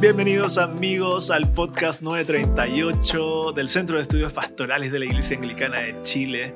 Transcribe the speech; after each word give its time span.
Bienvenidos 0.00 0.56
amigos 0.56 1.30
al 1.30 1.46
podcast 1.52 2.00
938 2.00 3.52
del 3.52 3.68
Centro 3.68 3.96
de 3.96 4.02
Estudios 4.02 4.32
Pastorales 4.32 4.90
de 4.90 4.98
la 4.98 5.04
Iglesia 5.04 5.36
Anglicana 5.36 5.80
de 5.80 6.00
Chile. 6.00 6.54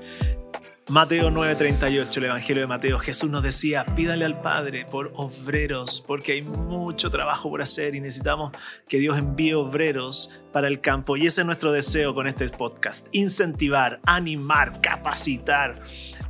Mateo 0.91 1.31
9:38, 1.31 2.18
el 2.18 2.25
Evangelio 2.25 2.60
de 2.60 2.67
Mateo, 2.67 2.99
Jesús 2.99 3.31
nos 3.31 3.42
decía, 3.42 3.86
pídale 3.96 4.26
al 4.26 4.42
Padre 4.42 4.84
por 4.84 5.12
obreros, 5.14 6.05
porque 6.07 6.33
hay 6.33 6.42
mucho 6.42 7.10
trabajo 7.10 7.49
por 7.49 7.62
hacer 7.62 7.94
y 7.94 8.03
necesitamos 8.03 8.53
que 8.87 8.98
Dios 8.98 9.16
envíe 9.16 9.55
obreros 9.55 10.39
para 10.52 10.69
el 10.69 10.83
campo. 10.83 11.16
Y 11.16 11.25
ese 11.25 11.41
es 11.41 11.47
nuestro 11.47 11.73
deseo 11.73 12.15
con 12.15 12.27
este 12.27 12.47
podcast, 12.51 13.07
incentivar, 13.12 14.01
animar, 14.05 14.83
capacitar, 14.83 15.83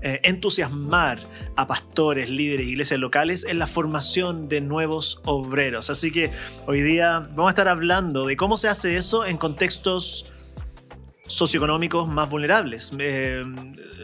eh, 0.02 0.20
entusiasmar 0.22 1.18
a 1.56 1.66
pastores, 1.66 2.30
líderes, 2.30 2.68
iglesias 2.68 3.00
locales 3.00 3.44
en 3.44 3.58
la 3.58 3.66
formación 3.66 4.48
de 4.48 4.60
nuevos 4.60 5.20
obreros. 5.24 5.90
Así 5.90 6.12
que 6.12 6.30
hoy 6.68 6.80
día 6.80 7.18
vamos 7.18 7.46
a 7.46 7.50
estar 7.50 7.66
hablando 7.66 8.24
de 8.24 8.36
cómo 8.36 8.56
se 8.56 8.68
hace 8.68 8.94
eso 8.94 9.26
en 9.26 9.36
contextos 9.36 10.32
socioeconómicos 11.26 12.06
más 12.06 12.28
vulnerables, 12.28 12.92
eh, 12.98 13.44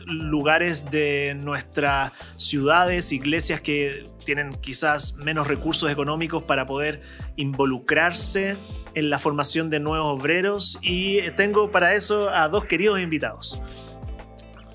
lugares 0.07 0.91
de 0.91 1.35
nuestras 1.35 2.13
ciudades, 2.37 3.13
iglesias 3.13 3.61
que 3.61 4.07
tienen 4.25 4.55
quizás 4.61 5.17
menos 5.17 5.47
recursos 5.47 5.91
económicos 5.91 6.45
para 6.45 6.67
poder 6.67 7.03
involucrarse 7.37 8.57
en 8.95 9.11
la 9.11 9.19
formación 9.19 9.71
de 9.71 9.81
nuevos 9.81 10.21
obreros 10.21 10.79
y 10.83 11.21
tengo 11.33 11.71
para 11.71 11.95
eso 11.95 12.31
a 12.31 12.49
dos 12.49 12.65
queridos 12.65 13.01
invitados. 13.01 13.63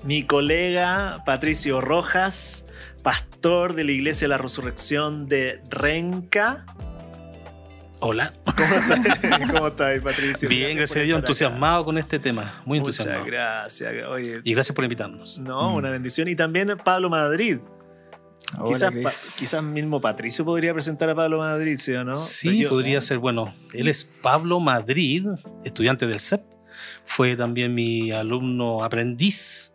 Mi 0.04 0.22
colega 0.22 1.22
Patricio 1.26 1.80
Rojas, 1.80 2.66
pastor 3.02 3.74
de 3.74 3.84
la 3.84 3.92
Iglesia 3.92 4.26
de 4.26 4.30
la 4.30 4.38
Resurrección 4.38 5.26
de 5.26 5.60
Renca, 5.68 6.64
Hola. 8.00 8.32
¿Cómo 9.52 9.68
estás, 9.68 10.00
Patricio? 10.02 10.48
Bien, 10.48 10.76
gracias, 10.76 11.02
a 11.02 11.04
Dios, 11.04 11.18
entusiasmado 11.18 11.84
con 11.84 11.96
este 11.98 12.18
tema, 12.18 12.62
muy 12.66 12.78
entusiasmado. 12.78 13.20
Muchas 13.20 13.32
gracias. 13.32 13.92
Oye, 14.08 14.40
y 14.44 14.52
gracias 14.52 14.74
por 14.74 14.84
invitarnos. 14.84 15.38
No, 15.38 15.74
una 15.74 15.90
bendición. 15.90 16.28
Y 16.28 16.36
también 16.36 16.76
Pablo 16.84 17.08
Madrid. 17.08 17.58
quizás, 18.66 19.34
quizás, 19.38 19.62
mismo 19.62 20.00
Patricio 20.00 20.44
podría 20.44 20.72
presentar 20.74 21.08
a 21.10 21.14
Pablo 21.14 21.38
Madrid, 21.38 21.78
¿sí 21.78 21.92
o 21.94 22.04
no? 22.04 22.14
Sí, 22.14 22.66
podría 22.68 23.00
ser. 23.00 23.18
Bueno, 23.18 23.54
él 23.72 23.88
es 23.88 24.04
Pablo 24.04 24.60
Madrid, 24.60 25.26
estudiante 25.64 26.06
del 26.06 26.20
CEP. 26.20 26.42
Fue 27.04 27.36
también 27.36 27.74
mi 27.74 28.12
alumno 28.12 28.84
aprendiz 28.84 29.72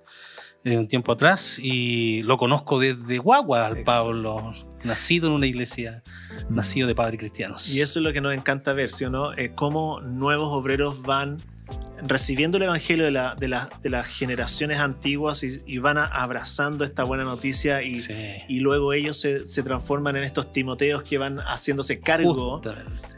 un 0.63 0.87
tiempo 0.87 1.11
atrás 1.11 1.59
y 1.61 2.21
lo 2.23 2.37
conozco 2.37 2.79
desde 2.79 3.17
guagua 3.17 3.65
al 3.65 3.83
Pablo, 3.83 4.53
nacido 4.83 5.27
en 5.27 5.33
una 5.33 5.47
iglesia, 5.47 6.03
nacido 6.49 6.87
de 6.87 6.95
padres 6.95 7.19
cristianos. 7.19 7.73
Y 7.73 7.81
eso 7.81 7.99
es 7.99 8.03
lo 8.03 8.13
que 8.13 8.21
nos 8.21 8.33
encanta 8.33 8.73
ver, 8.73 8.91
¿sí 8.91 9.05
o 9.05 9.09
no? 9.09 9.33
Eh, 9.33 9.51
cómo 9.55 10.01
nuevos 10.01 10.49
obreros 10.51 11.01
van 11.01 11.37
recibiendo 12.03 12.57
el 12.57 12.63
evangelio 12.63 13.05
de, 13.05 13.11
la, 13.11 13.35
de, 13.35 13.47
de 13.81 13.89
las 13.89 14.07
generaciones 14.07 14.79
antiguas 14.79 15.43
y, 15.43 15.77
van 15.77 15.97
abrazando 15.97 16.83
esta 16.83 17.03
buena 17.03 17.23
noticia 17.23 17.83
y, 17.83 17.93
y 18.47 18.59
luego 18.59 18.93
ellos 18.93 19.19
se, 19.19 19.45
se, 19.45 19.63
transforman 19.63 20.15
en 20.15 20.23
estos 20.23 20.51
timoteos 20.51 21.03
que 21.03 21.17
van 21.17 21.37
haciéndose 21.37 21.99
cargo 21.99 22.61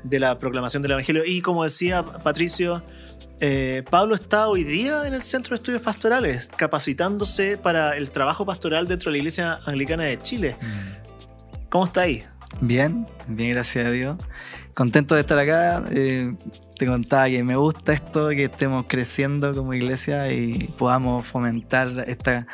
de 0.03 0.19
la 0.19 0.37
proclamación 0.37 0.81
del 0.81 0.91
evangelio. 0.91 1.23
Y 1.25 1.41
como 1.41 1.63
decía 1.63 2.03
Patricio, 2.03 2.83
eh, 3.39 3.83
Pablo 3.89 4.15
está 4.15 4.47
hoy 4.47 4.63
día 4.63 5.07
en 5.07 5.13
el 5.13 5.21
Centro 5.21 5.49
de 5.49 5.55
Estudios 5.55 5.81
Pastorales, 5.81 6.49
capacitándose 6.55 7.57
para 7.57 7.97
el 7.97 8.11
trabajo 8.11 8.45
pastoral 8.45 8.87
dentro 8.87 9.11
de 9.11 9.13
la 9.13 9.17
Iglesia 9.17 9.59
Anglicana 9.65 10.05
de 10.05 10.19
Chile. 10.19 10.55
Mm. 10.61 11.02
¿Cómo 11.73 11.85
está 11.85 12.01
ahí? 12.01 12.23
Bien, 12.61 13.07
bien, 13.27 13.53
gracias 13.53 13.87
a 13.87 13.89
Dios. 13.89 14.17
Contento 14.75 15.15
de 15.15 15.21
estar 15.21 15.39
acá. 15.39 15.83
Eh, 15.89 16.35
te 16.77 16.85
contaba 16.85 17.27
que 17.27 17.43
me 17.43 17.55
gusta 17.55 17.93
esto, 17.93 18.29
que 18.29 18.43
estemos 18.43 18.85
creciendo 18.87 19.55
como 19.55 19.73
iglesia 19.73 20.31
y 20.31 20.71
podamos 20.77 21.25
fomentar 21.25 22.05
esta 22.05 22.45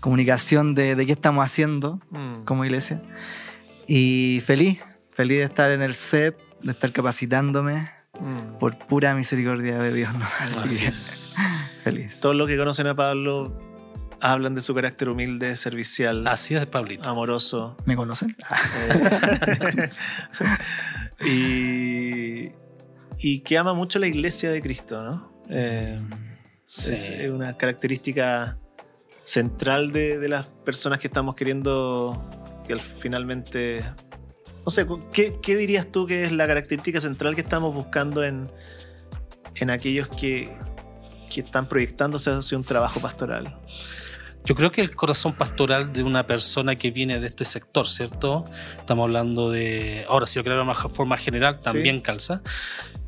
comunicación 0.00 0.74
de, 0.74 1.02
qué 1.06 1.12
estamos 1.12 1.42
haciendo 1.42 1.98
mm. 2.10 2.44
como 2.44 2.66
iglesia. 2.66 3.00
Y 3.86 4.42
feliz, 4.44 4.82
feliz 5.12 5.38
de 5.38 5.44
estar 5.44 5.70
en 5.70 5.80
el 5.80 5.94
CEP, 5.94 6.38
de 6.62 6.72
estar 6.72 6.92
capacitándome 6.92 7.88
Mm. 8.20 8.58
Por 8.58 8.78
pura 8.78 9.14
misericordia 9.14 9.78
de 9.78 9.92
Dios. 9.92 10.12
¿no? 10.14 10.24
Así, 10.64 10.84
es. 10.84 11.34
Feliz. 11.84 12.20
Todos 12.20 12.34
los 12.34 12.48
que 12.48 12.56
conocen 12.56 12.86
a 12.88 12.94
Pablo 12.94 13.56
hablan 14.20 14.54
de 14.54 14.60
su 14.60 14.74
carácter 14.74 15.08
humilde, 15.08 15.56
servicial. 15.56 16.26
Así 16.26 16.54
es, 16.54 16.66
Pablito. 16.66 17.08
Amoroso. 17.08 17.76
¿Me 17.84 17.96
conocen? 17.96 18.36
y, 21.24 22.50
y 23.18 23.40
que 23.40 23.58
ama 23.58 23.74
mucho 23.74 23.98
la 23.98 24.06
iglesia 24.06 24.50
de 24.50 24.62
Cristo, 24.62 25.02
¿no? 25.02 25.32
Eh, 25.50 26.00
es, 26.66 27.10
una 27.30 27.56
característica 27.56 28.58
central 29.22 29.92
de, 29.92 30.18
de, 30.18 30.28
las 30.28 30.46
personas 30.46 30.98
que 31.00 31.06
estamos 31.06 31.34
queriendo 31.34 32.30
que 32.66 32.78
finalmente 32.78 33.82
no 34.68 34.70
sé, 34.70 34.86
¿qué, 35.14 35.56
dirías 35.56 35.86
tú 35.90 36.06
que 36.06 36.24
es 36.24 36.32
la 36.32 36.46
característica 36.46 37.00
central 37.00 37.34
que 37.34 37.40
estamos 37.40 37.74
buscando 37.74 38.22
en, 38.22 38.50
en 39.54 39.70
aquellos 39.70 40.08
que, 40.08 40.54
que 41.32 41.40
están 41.40 41.70
proyectándose 41.70 42.30
hacia 42.30 42.58
un 42.58 42.64
trabajo 42.64 43.00
pastoral? 43.00 43.58
Yo 44.44 44.54
creo 44.54 44.72
que 44.72 44.80
el 44.80 44.94
corazón 44.94 45.34
pastoral 45.34 45.92
de 45.92 46.02
una 46.02 46.26
persona 46.26 46.74
que 46.76 46.90
viene 46.90 47.20
de 47.20 47.26
este 47.26 47.44
sector, 47.44 47.86
¿cierto? 47.86 48.44
Estamos 48.78 49.04
hablando 49.04 49.50
de, 49.50 50.06
ahora 50.08 50.24
si 50.24 50.38
lo 50.38 50.42
quiero 50.42 50.56
de 50.56 50.62
una 50.62 50.74
forma 50.74 51.18
general, 51.18 51.60
también 51.60 52.00
calza, 52.00 52.42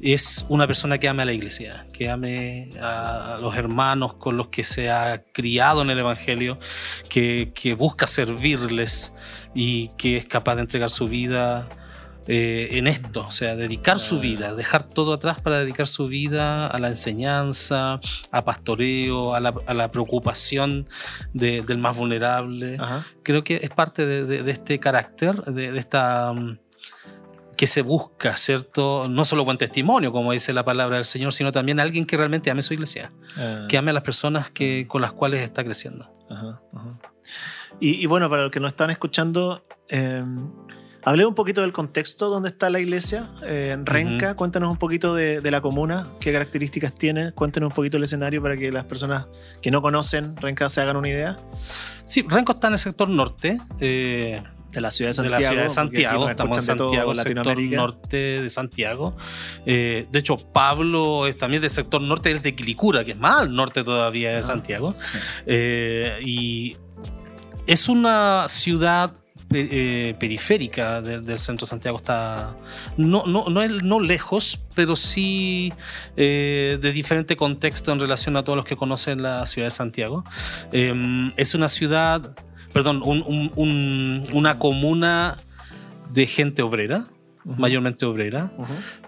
es 0.00 0.44
una 0.48 0.66
persona 0.66 0.98
que 0.98 1.08
ame 1.08 1.22
a 1.22 1.26
la 1.26 1.32
iglesia, 1.32 1.86
que 1.92 2.10
ame 2.10 2.70
a 2.80 3.38
los 3.40 3.56
hermanos 3.56 4.14
con 4.14 4.36
los 4.36 4.48
que 4.48 4.64
se 4.64 4.90
ha 4.90 5.22
criado 5.32 5.82
en 5.82 5.90
el 5.90 5.98
Evangelio, 5.98 6.58
que, 7.08 7.52
que 7.54 7.74
busca 7.74 8.06
servirles 8.06 9.14
y 9.54 9.88
que 9.96 10.18
es 10.18 10.26
capaz 10.26 10.56
de 10.56 10.62
entregar 10.62 10.90
su 10.90 11.08
vida 11.08 11.68
eh, 12.26 12.68
en 12.72 12.86
esto, 12.86 13.26
o 13.26 13.30
sea, 13.30 13.56
dedicar 13.56 13.98
su 13.98 14.20
vida, 14.20 14.54
dejar 14.54 14.82
todo 14.82 15.14
atrás 15.14 15.40
para 15.40 15.58
dedicar 15.58 15.86
su 15.86 16.06
vida 16.06 16.66
a 16.66 16.78
la 16.78 16.88
enseñanza, 16.88 18.00
a 18.30 18.44
pastoreo, 18.44 19.34
a 19.34 19.40
la, 19.40 19.90
preocupación 19.90 20.86
del 21.32 21.78
más 21.78 21.96
vulnerable. 21.96 22.78
Creo 23.22 23.42
que 23.42 23.60
es 23.62 23.70
parte 23.70 24.06
de, 24.06 24.50
este 24.50 24.78
carácter, 24.78 25.42
de, 25.44 25.76
esta 25.78 26.32
mm, 26.32 26.58
que 27.56 27.66
se 27.66 27.82
busca, 27.82 28.36
¿cierto? 28.36 29.06
No 29.08 29.24
solo 29.24 29.44
buen 29.44 29.58
testimonio, 29.58 30.12
como 30.12 30.32
dice 30.32 30.52
la 30.52 30.64
palabra 30.64 30.96
del 30.96 31.04
Señor, 31.04 31.32
sino 31.32 31.52
también 31.52 31.80
alguien 31.80 32.06
que 32.06 32.16
realmente 32.16 32.50
ame 32.50 32.62
su 32.62 32.74
iglesia, 32.74 33.12
ah. 33.36 33.66
que 33.68 33.76
ame 33.76 33.90
a 33.90 33.94
las 33.94 34.02
personas 34.02 34.50
que, 34.50 34.86
con 34.88 35.02
las 35.02 35.12
cuales 35.12 35.42
está 35.42 35.64
creciendo. 35.64 36.10
Y, 37.80 38.06
bueno, 38.06 38.28
para 38.28 38.42
los 38.42 38.50
que 38.50 38.60
nos 38.60 38.72
están 38.72 38.90
escuchando, 38.90 39.62
eh, 39.88 40.24
hablé 41.04 41.26
un 41.26 41.34
poquito 41.34 41.60
del 41.62 41.72
contexto 41.72 42.28
donde 42.28 42.48
está 42.48 42.70
la 42.70 42.80
iglesia. 42.80 43.30
Eh, 43.44 43.70
en 43.72 43.86
Renca, 43.86 44.34
cuéntanos 44.34 44.70
un 44.70 44.76
poquito 44.76 45.14
de, 45.14 45.50
la 45.50 45.60
comuna, 45.60 46.08
qué 46.20 46.32
características 46.32 46.94
tiene, 46.94 47.32
cuéntanos 47.32 47.68
un 47.68 47.74
poquito 47.74 47.96
el 47.96 48.04
escenario 48.04 48.42
para 48.42 48.56
que 48.56 48.70
las 48.70 48.84
personas 48.84 49.26
que 49.60 49.70
no 49.70 49.82
conocen 49.82 50.36
Renca 50.36 50.68
se 50.68 50.80
hagan 50.80 50.96
una 50.96 51.08
idea. 51.08 51.36
Sí, 52.04 52.24
Renca 52.28 52.52
está 52.52 52.68
en 52.68 52.74
el 52.74 52.78
sector 52.78 53.08
norte. 53.08 53.58
Eh, 53.80 54.42
de 54.70 54.80
la 54.80 54.92
ciudad 54.92 55.10
de 55.10 55.14
Santiago. 55.14 55.36
De 55.36 55.42
la 55.42 55.48
ciudad 55.48 55.62
de 55.64 55.68
Santiago, 55.68 56.30
estamos 56.30 56.56
en 56.58 56.62
Santiago, 56.62 57.14
sector 57.16 57.60
norte 57.60 58.16
de 58.16 58.48
Santiago. 58.48 59.16
de 59.64 60.06
hecho, 60.12 60.36
Pablo 60.36 61.26
es 61.26 61.36
también 61.36 61.60
del 61.60 61.72
sector 61.72 62.00
norte, 62.00 62.30
es 62.30 62.40
de 62.40 62.54
Quilicura, 62.54 63.02
que 63.02 63.10
es 63.10 63.18
más 63.18 63.40
al 63.40 63.52
norte 63.52 63.82
todavía 63.82 64.30
de 64.30 64.36
ah, 64.36 64.42
Santiago. 64.42 64.94
y 65.44 66.76
es 67.66 67.88
una 67.88 68.48
ciudad 68.48 69.12
eh, 69.52 70.14
periférica 70.20 71.02
del 71.02 71.38
centro 71.40 71.66
de 71.66 71.70
Santiago, 71.70 71.96
está 71.96 72.56
no, 72.96 73.26
no, 73.26 73.48
no, 73.48 73.66
no 73.66 74.00
lejos, 74.00 74.60
pero 74.76 74.94
sí 74.94 75.72
eh, 76.16 76.78
de 76.80 76.92
diferente 76.92 77.34
contexto 77.34 77.90
en 77.90 77.98
relación 77.98 78.36
a 78.36 78.44
todos 78.44 78.56
los 78.56 78.64
que 78.64 78.76
conocen 78.76 79.22
la 79.22 79.44
ciudad 79.46 79.66
de 79.66 79.72
Santiago. 79.72 80.24
Em, 80.70 81.32
es 81.36 81.56
una 81.56 81.68
ciudad, 81.68 82.36
perdón, 82.72 83.02
una 83.04 84.58
comuna 84.58 85.36
de 86.12 86.26
gente 86.26 86.62
obrera. 86.62 87.06
mayormente 87.42 88.04
obrera, 88.04 88.52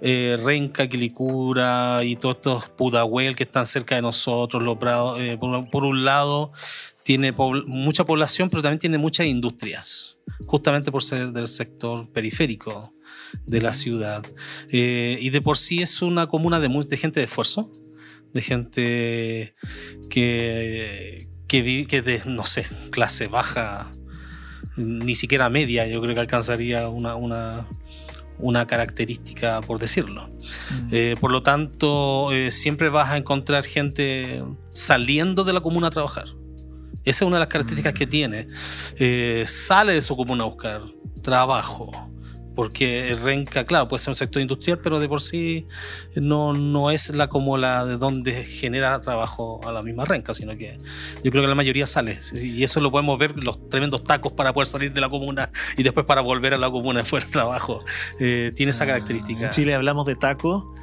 eh, 0.00 0.38
Renca, 0.43 0.88
Quilicura 0.88 2.00
y 2.03 2.17
todos 2.17 2.37
estos 2.37 2.69
Pudahuel 2.71 3.37
que 3.37 3.43
están 3.45 3.67
cerca 3.67 3.95
de 3.95 4.03
nosotros, 4.03 4.62
Los 4.62 4.79
por, 4.79 5.85
un 5.85 6.05
lado 6.05 6.50
tiene 7.04 7.32
mucha 7.32 8.04
población, 8.04 8.49
pero 8.50 8.62
también 8.62 8.78
tiene 8.78 8.99
muchas 8.99 9.26
industrias, 9.26 10.19
justamente 10.46 10.93
por 10.93 11.02
ser 11.02 11.32
del 11.32 11.49
sector 11.49 12.10
periférico 12.10 12.94
de 13.46 13.60
la 13.60 13.72
ciudad. 13.72 14.25
Eh, 14.70 15.19
y 15.20 15.31
de 15.31 15.40
por 15.40 15.58
sí 15.58 15.82
es 15.82 16.02
una 16.02 16.26
comuna 16.26 16.60
de, 16.60 16.69
de 16.69 16.96
gente 16.96 17.20
de 17.20 17.25
esfuerzo, 17.25 17.70
de 18.32 18.40
gente 18.40 19.54
que, 20.08 21.28
que 21.49 21.62
vive, 21.62 21.87
que 21.87 22.02
de, 22.02 22.22
no 22.26 22.44
sé, 22.44 22.66
clase 22.90 23.26
baja, 23.26 23.93
ni 24.76 25.14
siquiera 25.14 25.50
media, 25.50 25.87
yo 25.87 26.00
creo 26.00 26.14
que 26.14 26.20
alcanzaría 26.20 26.88
una, 26.88 27.14
una 27.16 27.69
una 28.38 28.66
característica, 28.66 29.60
por 29.60 29.78
decirlo. 29.78 30.28
Mm. 30.28 30.88
Eh, 30.90 31.16
por 31.20 31.31
lo 31.31 31.43
tanto, 31.43 32.32
eh, 32.32 32.50
siempre 32.50 32.88
vas 32.88 33.10
a 33.10 33.16
encontrar 33.16 33.64
gente 33.64 34.43
saliendo 34.72 35.44
de 35.44 35.52
la 35.52 35.60
comuna 35.60 35.87
a 35.87 35.90
trabajar. 35.90 36.26
Esa 37.04 37.25
es 37.25 37.26
una 37.26 37.37
de 37.37 37.40
las 37.40 37.49
características 37.49 37.94
que 37.94 38.06
tiene. 38.06 38.49
Eh, 38.96 39.44
sale 39.46 39.94
de 39.94 40.02
su 40.02 40.16
comuna 40.16 40.44
a 40.44 40.46
buscar 40.46 40.82
trabajo 41.22 42.12
porque 42.54 43.16
Renca, 43.22 43.64
claro, 43.64 43.88
puede 43.88 44.02
ser 44.02 44.10
un 44.10 44.16
sector 44.16 44.43
industrial, 44.43 44.78
pero 44.82 45.00
de 45.00 45.08
por 45.08 45.22
sí 45.22 45.66
no, 46.14 46.52
no 46.52 46.90
es 46.90 47.10
la 47.10 47.28
como 47.28 47.56
la 47.56 47.84
de 47.84 47.96
donde 47.96 48.44
genera 48.44 49.00
trabajo 49.00 49.60
a 49.66 49.72
la 49.72 49.82
misma 49.82 50.04
Renca, 50.04 50.34
sino 50.34 50.56
que 50.56 50.78
yo 51.25 51.31
creo 51.31 51.43
que 51.43 51.49
la 51.49 51.54
mayoría 51.54 51.87
sale. 51.87 52.19
Y 52.34 52.62
eso 52.62 52.81
lo 52.81 52.90
podemos 52.90 53.19
ver, 53.19 53.43
los 53.43 53.69
tremendos 53.69 54.04
tacos 54.04 54.32
para 54.32 54.52
poder 54.52 54.66
salir 54.66 54.93
de 54.93 55.00
la 55.00 55.08
comuna 55.08 55.50
y 55.76 55.82
después 55.82 56.04
para 56.06 56.20
volver 56.20 56.54
a 56.54 56.58
la 56.58 56.70
comuna 56.70 57.00
después 57.02 57.25
del 57.25 57.32
trabajo. 57.32 57.84
Eh, 58.20 58.52
tiene 58.54 58.70
esa 58.70 58.84
ah, 58.84 58.88
característica. 58.88 59.46
En 59.46 59.50
Chile 59.50 59.75
hablamos 59.75 60.06
de 60.06 60.16
taco. 60.16 60.75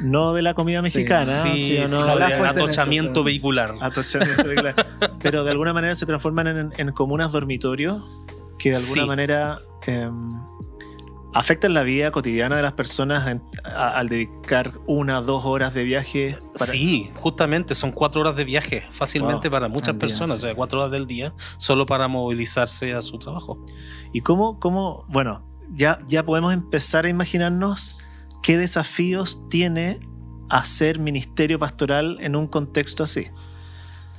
No 0.00 0.32
de 0.32 0.42
la 0.42 0.54
comida 0.54 0.80
mexicana, 0.82 1.42
sí, 1.42 1.78
no? 1.90 2.02
atochamiento 2.02 3.24
vehicular. 3.24 3.74
Atochamiento 3.80 4.44
vehicular. 4.44 4.74
Pero 5.20 5.44
de 5.44 5.50
alguna 5.50 5.72
manera 5.72 5.94
se 5.96 6.06
transforman 6.06 6.72
en, 6.76 6.92
comunas 6.92 7.32
dormitorios 7.32 8.02
que 8.58 8.70
de 8.70 8.76
alguna 8.76 9.06
manera 9.06 9.60
em, 9.86 10.40
afectan 11.34 11.74
la 11.74 11.82
vida 11.82 12.10
cotidiana 12.10 12.56
de 12.56 12.62
las 12.62 12.72
personas 12.72 13.40
al 13.64 14.08
dedicar 14.08 14.74
una, 14.86 15.20
dos 15.20 15.44
horas 15.44 15.74
de 15.74 15.84
viaje? 15.84 16.38
Sí, 16.54 17.10
justamente 17.16 17.74
son 17.74 17.92
cuatro 17.92 18.20
horas 18.20 18.36
de 18.36 18.44
viaje, 18.44 18.84
fácilmente 18.90 19.50
para 19.50 19.68
muchas 19.68 19.94
personas, 19.96 20.38
o 20.38 20.40
sea, 20.40 20.54
cuatro 20.54 20.80
horas 20.80 20.90
del 20.90 21.06
día, 21.06 21.34
solo 21.56 21.86
para 21.86 22.08
movilizarse 22.08 22.94
a 22.94 23.02
su 23.02 23.18
trabajo. 23.18 23.64
¿Y 24.12 24.22
cómo, 24.22 24.58
cómo 24.58 25.04
bueno, 25.08 25.44
ya, 25.70 26.00
ya 26.08 26.24
podemos 26.24 26.52
empezar 26.52 27.04
a 27.04 27.08
imaginarnos 27.08 27.98
qué 28.42 28.58
desafíos 28.58 29.42
tiene 29.48 30.00
hacer 30.50 30.98
ministerio 30.98 31.58
pastoral 31.58 32.18
en 32.20 32.36
un 32.36 32.46
contexto 32.46 33.02
así? 33.02 33.28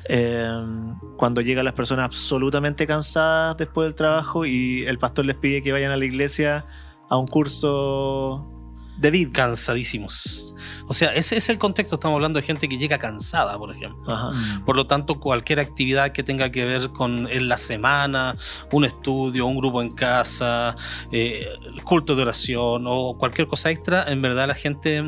Em, 0.06 0.98
cuando 1.18 1.42
llegan 1.42 1.66
las 1.66 1.74
personas 1.74 2.06
absolutamente 2.06 2.88
cansadas 2.88 3.58
después 3.58 3.86
del 3.86 3.96
trabajo 3.96 4.46
y 4.46 4.84
el 4.86 4.98
pastor 4.98 5.26
les 5.26 5.36
pide 5.36 5.62
que 5.62 5.72
vayan 5.72 5.92
a 5.92 5.98
la 5.98 6.06
iglesia 6.06 6.66
a 7.10 7.18
un 7.18 7.28
curso 7.28 8.59
de 9.00 9.12
vida. 9.12 9.30
Cansadísimos. 9.34 10.56
O 10.88 10.94
sea, 10.94 11.14
ese 11.14 11.38
es 11.38 11.50
el 11.50 11.60
contexto. 11.60 11.96
Estamos 11.96 12.16
hablando 12.16 12.40
de 12.40 12.46
gente 12.46 12.68
que 12.68 12.78
llega 12.78 12.98
cansada, 12.98 13.58
por 13.58 13.72
ejemplo. 13.72 14.16
Mm. 14.34 14.66
Por 14.66 14.76
lo 14.76 14.88
tanto, 14.88 15.20
cualquier 15.20 15.60
actividad 15.60 16.12
que 16.12 16.24
tenga 16.24 16.52
que 16.52 16.66
ver 16.66 16.90
con 16.90 17.28
en 17.28 17.48
la 17.48 17.58
semana, 17.58 18.36
un 18.72 18.86
estudio, 18.86 19.46
un 19.46 19.58
grupo 19.58 19.82
en 19.82 19.92
casa, 19.92 20.76
eh, 21.12 21.46
culto 21.84 22.16
de 22.16 22.24
oración 22.24 22.86
o 22.88 23.18
cualquier 23.18 23.48
cosa 23.48 23.70
extra, 23.70 24.06
en 24.08 24.22
verdad 24.22 24.46
a 24.46 24.48
la 24.48 24.56
gente 24.56 25.04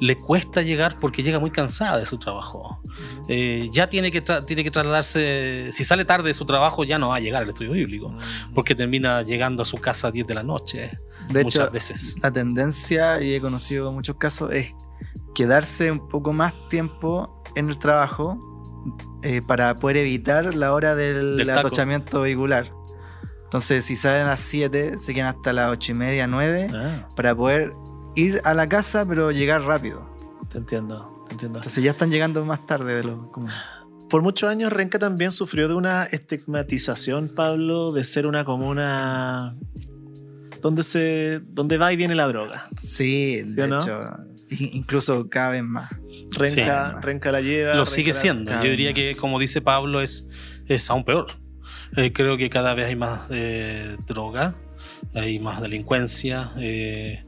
le 0.00 0.16
cuesta 0.16 0.62
llegar 0.62 0.98
porque 0.98 1.22
llega 1.22 1.38
muy 1.38 1.50
cansada 1.50 1.98
de 1.98 2.06
su 2.06 2.18
trabajo. 2.18 2.80
Eh, 3.28 3.68
ya 3.72 3.88
tiene 3.88 4.10
que, 4.10 4.20
tiene 4.20 4.64
que 4.64 4.70
trasladarse, 4.70 5.68
si 5.72 5.84
sale 5.84 6.04
tarde 6.04 6.28
de 6.28 6.34
su 6.34 6.44
trabajo, 6.44 6.84
ya 6.84 6.98
no 6.98 7.08
va 7.08 7.16
a 7.16 7.20
llegar 7.20 7.42
al 7.42 7.48
estudio 7.48 7.72
bíblico, 7.72 8.08
mm. 8.08 8.54
porque 8.54 8.74
termina 8.74 9.22
llegando 9.22 9.62
a 9.62 9.66
su 9.66 9.78
casa 9.78 10.08
a 10.08 10.10
10 10.10 10.26
de 10.26 10.34
la 10.34 10.42
noche. 10.42 10.98
De 11.28 11.42
hecho, 11.42 11.70
veces. 11.70 12.16
la 12.22 12.30
tendencia, 12.30 13.20
y 13.22 13.34
he 13.34 13.40
conocido 13.40 13.92
muchos 13.92 14.16
casos, 14.16 14.52
es 14.52 14.74
quedarse 15.34 15.90
un 15.90 16.08
poco 16.08 16.32
más 16.32 16.54
tiempo 16.68 17.42
en 17.54 17.68
el 17.68 17.78
trabajo 17.78 18.38
eh, 19.22 19.42
para 19.42 19.76
poder 19.76 19.98
evitar 19.98 20.54
la 20.54 20.72
hora 20.72 20.94
del, 20.94 21.48
atochamiento 21.48 22.22
vehicular. 22.22 22.72
Entonces, 23.44 23.84
si 23.84 23.96
salen 23.96 24.22
a 24.22 24.30
las 24.30 24.40
7, 24.40 24.98
se 24.98 25.14
quedan 25.14 25.36
hasta 25.36 25.52
las 25.52 25.70
8 25.70 25.92
y 25.92 25.94
media, 25.94 26.26
9, 26.26 26.70
ah. 26.74 27.08
para 27.14 27.34
poder 27.34 27.74
ir 28.14 28.40
a 28.44 28.54
la 28.54 28.68
casa, 28.68 29.04
pero 29.06 29.30
llegar 29.30 29.62
rápido. 29.62 30.08
Te 30.48 30.58
entiendo, 30.58 31.24
te 31.26 31.32
entiendo. 31.32 31.58
Entonces, 31.58 31.84
ya 31.84 31.92
están 31.92 32.10
llegando 32.10 32.44
más 32.44 32.66
tarde 32.66 32.96
de 32.96 33.04
lo 33.04 33.30
común. 33.30 33.50
Por 34.08 34.22
muchos 34.22 34.50
años, 34.50 34.72
Renca 34.72 34.98
también 34.98 35.30
sufrió 35.30 35.68
de 35.68 35.74
una 35.74 36.04
estigmatización, 36.04 37.32
Pablo, 37.34 37.92
de 37.92 38.04
ser 38.04 38.26
una 38.26 38.44
comuna 38.44 39.56
donde, 40.62 40.82
se, 40.82 41.40
donde 41.40 41.76
va 41.76 41.92
y 41.92 41.96
viene 41.96 42.14
la 42.14 42.26
droga. 42.26 42.68
Sí, 42.76 43.42
de 43.42 43.66
hecho, 43.66 44.00
incluso 44.48 45.28
cada 45.28 45.50
vez 45.50 45.64
más. 45.64 45.90
Renca, 46.30 47.32
la 47.32 47.40
lleva. 47.40 47.74
Lo 47.74 47.84
sigue 47.84 48.14
siendo. 48.14 48.50
Yo 48.52 48.70
diría 48.70 48.94
que, 48.94 49.14
como 49.16 49.38
dice 49.38 49.60
Pablo, 49.60 50.00
es, 50.00 50.26
es 50.66 50.88
aún 50.88 51.04
peor. 51.04 51.26
Eh, 51.96 52.12
creo 52.12 52.38
que 52.38 52.48
cada 52.48 52.72
vez 52.74 52.86
hay 52.86 52.96
más 52.96 53.22
eh, 53.30 53.96
droga, 54.06 54.54
hay 55.14 55.38
más 55.38 55.60
delincuencia, 55.60 56.52
eh, 56.58 57.22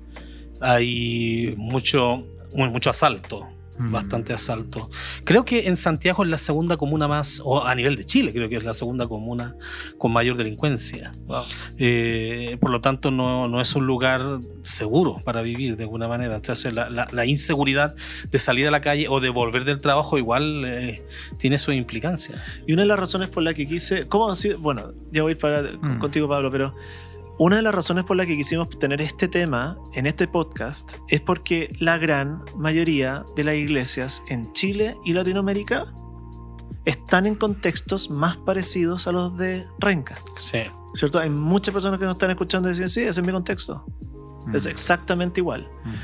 hay 0.61 1.55
mucho, 1.59 2.25
mucho 2.55 2.89
asalto 2.89 3.54
bastante 3.79 4.33
asalto. 4.33 4.91
Creo 5.25 5.45
que 5.45 5.67
en 5.67 5.77
Santiago 5.77 6.25
es 6.25 6.31
la 6.31 6.39
segunda 6.39 6.77
comuna 6.77 7.09
más, 7.09 7.41
o 7.45 7.65
a 7.65 7.75
nivel 7.75 7.97
de 7.97 8.05
Chile, 8.05 8.33
creo 8.33 8.49
que 8.49 8.57
es 8.57 8.65
la 8.65 8.75
segunda 8.75 9.07
comuna 9.07 9.57
con 9.99 10.13
mayor 10.13 10.37
delincuencia. 10.37 11.13
Eh, 11.79 12.57
por 12.61 12.71
lo 12.71 12.81
tanto, 12.81 13.11
no, 13.11 13.49
no, 13.49 13.61
es 13.61 13.75
un 13.75 13.87
lugar 13.87 14.41
seguro 14.63 15.21
para 15.25 15.43
vivir 15.43 15.77
de 15.77 15.85
alguna 15.85 16.09
manera. 16.09 16.37
Entonces, 16.37 16.73
la, 16.73 16.89
la, 16.89 17.27
inseguridad 17.27 17.95
de 18.31 18.39
salir 18.39 18.69
a 18.69 18.71
la 18.71 18.81
calle 18.81 19.07
o 19.09 19.21
de 19.21 19.31
volver 19.31 19.65
del 19.65 19.81
trabajo 19.81 20.19
igual 20.19 20.65
eh, 20.65 21.05
tiene 21.39 21.59
su 21.59 21.73
implicancia. 21.73 22.43
Y 22.67 22.73
una 22.73 22.83
de 22.83 22.89
las 22.89 22.99
razones 22.99 23.29
por 23.29 23.43
la 23.43 23.55
que 23.55 23.67
quise, 23.67 24.07
¿cómo 24.07 24.31
ha 24.31 24.37
sido? 24.37 24.59
Bueno, 24.59 24.93
ya 25.11 25.23
voy 25.23 25.35
para 25.35 25.63
mm. 25.63 25.99
contigo, 25.99 26.29
Pablo, 26.29 26.51
pero 26.51 26.75
una 27.39 27.57
de 27.57 27.63
las 27.63 27.75
razones 27.75 28.05
por 28.05 28.17
las 28.17 28.27
que 28.27 28.37
quisimos 28.37 28.69
tener 28.79 29.03
este 29.03 29.27
tema 29.27 29.77
en 29.93 30.07
este 30.07 30.29
podcast 30.29 30.95
es 31.09 31.21
porque 31.21 31.75
la 31.81 31.99
gran 31.99 32.45
mayoría 32.57 33.25
de 33.35 33.43
las 33.43 33.57
iglesias 33.57 34.23
en 34.29 34.53
Chile 34.53 34.97
y 35.05 35.15
Latinoamérica 35.15 35.93
están 36.85 37.27
en 37.27 37.35
contextos 37.35 38.09
más 38.09 38.37
parecidos 38.37 39.09
a 39.09 39.13
los 39.13 39.37
de 39.37 39.67
Renca. 39.81 40.21
Sí. 40.37 40.61
¿Cierto? 40.95 41.19
Hay 41.19 41.31
muchas 41.31 41.73
personas 41.73 41.99
que 41.99 42.05
nos 42.05 42.15
están 42.15 42.31
escuchando 42.31 42.69
y 42.69 42.73
dicen, 42.73 42.89
sí, 42.89 43.01
ese 43.01 43.21
es 43.21 43.27
mi 43.27 43.33
contexto. 43.33 43.85
Es 44.53 44.67
mm. 44.67 44.69
exactamente 44.69 45.41
igual. 45.41 45.69
Mm. 45.85 45.95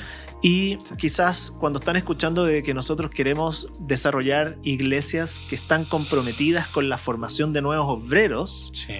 Y 0.43 0.79
quizás 0.97 1.53
cuando 1.61 1.79
están 1.79 1.95
escuchando 1.95 2.45
de 2.45 2.65
que 2.65 2.75
nosotros 2.75 3.11
queremos 3.11 3.71
desarrollar 3.79 4.59
iglesias 4.65 5.41
que 5.49 5.55
están 5.55 5.85
comprometidas 5.85 6.67
con 6.69 6.89
la 6.89 6.99
formación 6.99 7.53
de 7.53 7.63
nuevos 7.63 7.87
obreros, 7.89 8.71
sí 8.73 8.95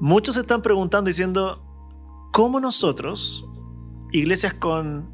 Muchos 0.00 0.34
se 0.34 0.42
están 0.42 0.62
preguntando 0.62 1.08
diciendo, 1.08 1.62
¿cómo 2.32 2.60
nosotros, 2.60 3.46
iglesias 4.12 4.54
con 4.54 5.12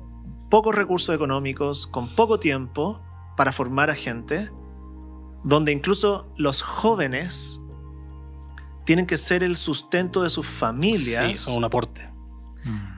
pocos 0.51 0.75
recursos 0.75 1.15
económicos, 1.15 1.87
con 1.87 2.15
poco 2.15 2.41
tiempo 2.41 3.01
para 3.37 3.53
formar 3.53 3.89
a 3.89 3.95
gente, 3.95 4.51
donde 5.45 5.73
incluso 5.73 6.31
los 6.37 6.61
jóvenes 6.61 7.61
tienen 8.85 9.07
que 9.07 9.17
ser 9.17 9.43
el 9.43 9.57
sustento 9.57 10.23
de 10.23 10.31
sus 10.31 10.47
familias. 10.47 11.29
Sí, 11.29 11.37
son 11.37 11.59
un 11.59 11.65
aporte. 11.65 12.11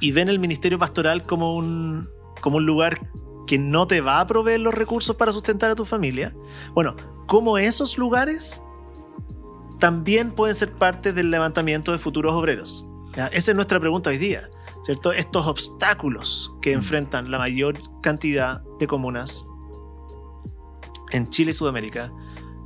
Y 0.01 0.11
ven 0.11 0.29
el 0.29 0.39
ministerio 0.39 0.79
pastoral 0.79 1.23
como 1.23 1.55
un, 1.55 2.09
como 2.41 2.57
un 2.57 2.67
lugar 2.67 2.99
que 3.47 3.59
no 3.59 3.87
te 3.87 4.01
va 4.01 4.21
a 4.21 4.27
proveer 4.27 4.61
los 4.61 4.75
recursos 4.75 5.15
para 5.15 5.33
sustentar 5.33 5.71
a 5.71 5.75
tu 5.75 5.85
familia. 5.85 6.35
Bueno, 6.75 6.97
¿cómo 7.27 7.59
esos 7.59 7.99
lugares 7.99 8.62
también 9.83 10.31
pueden 10.31 10.55
ser 10.55 10.71
parte 10.75 11.13
del 11.13 11.33
levantamiento 11.33 11.91
de 11.91 11.99
futuros 11.99 12.35
obreros. 12.35 12.89
Esa 13.33 13.51
es 13.51 13.55
nuestra 13.57 13.81
pregunta 13.81 14.11
hoy 14.11 14.17
día, 14.17 14.49
¿cierto? 14.85 15.11
Estos 15.11 15.45
obstáculos 15.49 16.55
que 16.63 16.71
mm. 16.71 16.79
enfrentan 16.79 17.31
la 17.33 17.39
mayor 17.39 17.75
cantidad 18.01 18.63
de 18.79 18.87
comunas 18.87 19.45
en 21.11 21.29
Chile 21.31 21.51
y 21.51 21.55
Sudamérica 21.55 22.13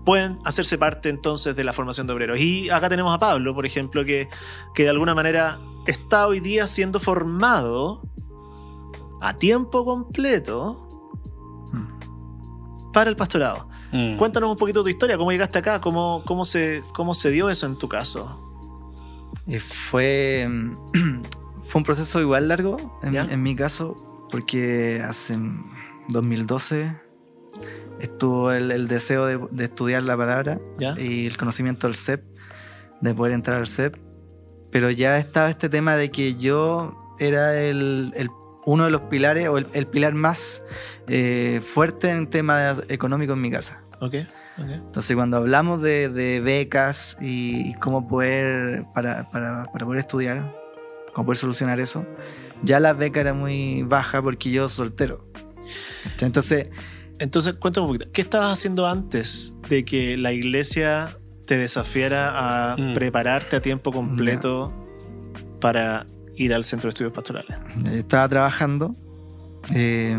pueden 0.04 0.38
hacerse 0.44 0.76
parte 0.76 1.08
entonces 1.08 1.56
de 1.56 1.64
la 1.64 1.73
formación 1.73 2.06
de 2.06 2.12
obreros. 2.12 2.38
Y 2.38 2.68
acá 2.68 2.90
tenemos 2.90 3.14
a 3.14 3.18
Pablo, 3.18 3.54
por 3.54 3.64
ejemplo, 3.64 4.04
que, 4.04 4.28
que 4.75 4.82
de 4.82 4.90
alguna 4.90 5.14
manera 5.14 5.58
está 5.87 6.26
hoy 6.26 6.40
día 6.40 6.66
siendo 6.66 7.00
formado 7.00 8.02
a 9.23 9.32
tiempo 9.38 9.87
completo 9.87 10.87
mm. 11.73 12.92
para 12.92 13.08
el 13.08 13.16
pastorado. 13.16 13.70
Mm. 13.96 14.16
Cuéntanos 14.18 14.50
un 14.50 14.56
poquito 14.56 14.82
tu 14.82 14.88
historia, 14.88 15.16
cómo 15.16 15.32
llegaste 15.32 15.58
acá, 15.58 15.80
cómo, 15.80 16.22
cómo, 16.26 16.44
se, 16.44 16.82
cómo 16.92 17.14
se 17.14 17.30
dio 17.30 17.48
eso 17.48 17.66
en 17.66 17.76
tu 17.76 17.88
caso. 17.88 18.42
Y 19.46 19.58
fue, 19.58 20.46
fue 21.64 21.78
un 21.78 21.84
proceso 21.84 22.20
igual 22.20 22.48
largo 22.48 22.98
en, 23.02 23.42
mi 23.42 23.56
caso, 23.56 23.96
porque 24.30 25.02
hace 25.02 25.38
2012 26.08 26.94
estuvo 28.00 28.52
el, 28.52 28.86
deseo 28.88 29.26
de, 29.26 29.64
estudiar 29.64 30.02
la 30.02 30.16
palabra 30.16 30.60
y 30.98 31.26
el 31.26 31.36
conocimiento 31.38 31.86
del 31.86 31.94
CEP, 31.96 32.22
de 33.00 33.14
poder 33.14 33.32
entrar 33.32 33.58
al 33.58 33.66
CEP, 33.66 33.96
pero 34.70 34.90
ya 34.90 35.18
estaba 35.18 35.48
este 35.48 35.70
tema 35.70 35.96
de 35.96 36.10
que 36.10 36.34
yo 36.34 37.16
era 37.18 37.62
el, 37.62 38.12
el 38.14 38.28
uno 38.66 38.84
de 38.84 38.90
los 38.90 39.02
pilares 39.02 39.48
o 39.48 39.56
el, 39.58 39.86
pilar 39.86 40.12
más 40.12 40.62
eh, 41.06 41.62
fuerte 41.72 42.10
en 42.10 42.26
tema 42.26 42.74
económico 42.88 43.32
en 43.32 43.40
mi 43.40 43.50
casa. 43.50 43.80
Okay, 44.00 44.26
Entonces, 44.58 45.16
cuando 45.16 45.38
hablamos 45.38 45.80
de, 45.80 46.40
becas 46.44 47.16
y, 47.20 47.72
cómo 47.74 48.06
poder, 48.06 48.84
para, 48.94 49.28
para, 49.30 49.64
poder 49.72 50.00
estudiar, 50.00 50.54
cómo 51.14 51.26
poder 51.26 51.38
solucionar 51.38 51.80
eso. 51.80 52.04
Ya 52.62 52.78
la 52.80 52.92
beca 52.92 53.20
era 53.20 53.32
muy 53.32 53.82
baja 53.82 54.22
porque 54.22 54.50
yo 54.50 54.68
soltero. 54.68 55.26
Entonces... 56.20 56.70
Entonces, 57.18 57.56
cuéntame 57.56 57.86
un 57.86 57.94
poquito, 57.94 58.12
¿qué 58.12 58.20
estabas 58.20 58.52
haciendo 58.52 58.86
antes 58.86 59.54
de 59.68 59.84
que 59.84 60.16
la 60.18 60.32
iglesia 60.32 61.18
te 61.46 61.56
desafiara 61.56 62.72
a 62.72 62.76
mm. 62.76 62.94
prepararte 62.94 63.56
a 63.56 63.62
tiempo 63.62 63.90
completo 63.90 64.72
para 65.60 66.04
ir 66.34 66.52
al 66.52 66.64
centro 66.64 66.88
de 66.88 66.90
estudios 66.90 67.14
pastorales? 67.14 67.56
Estaba 67.86 68.28
trabajando, 68.28 68.92
eh, 69.74 70.18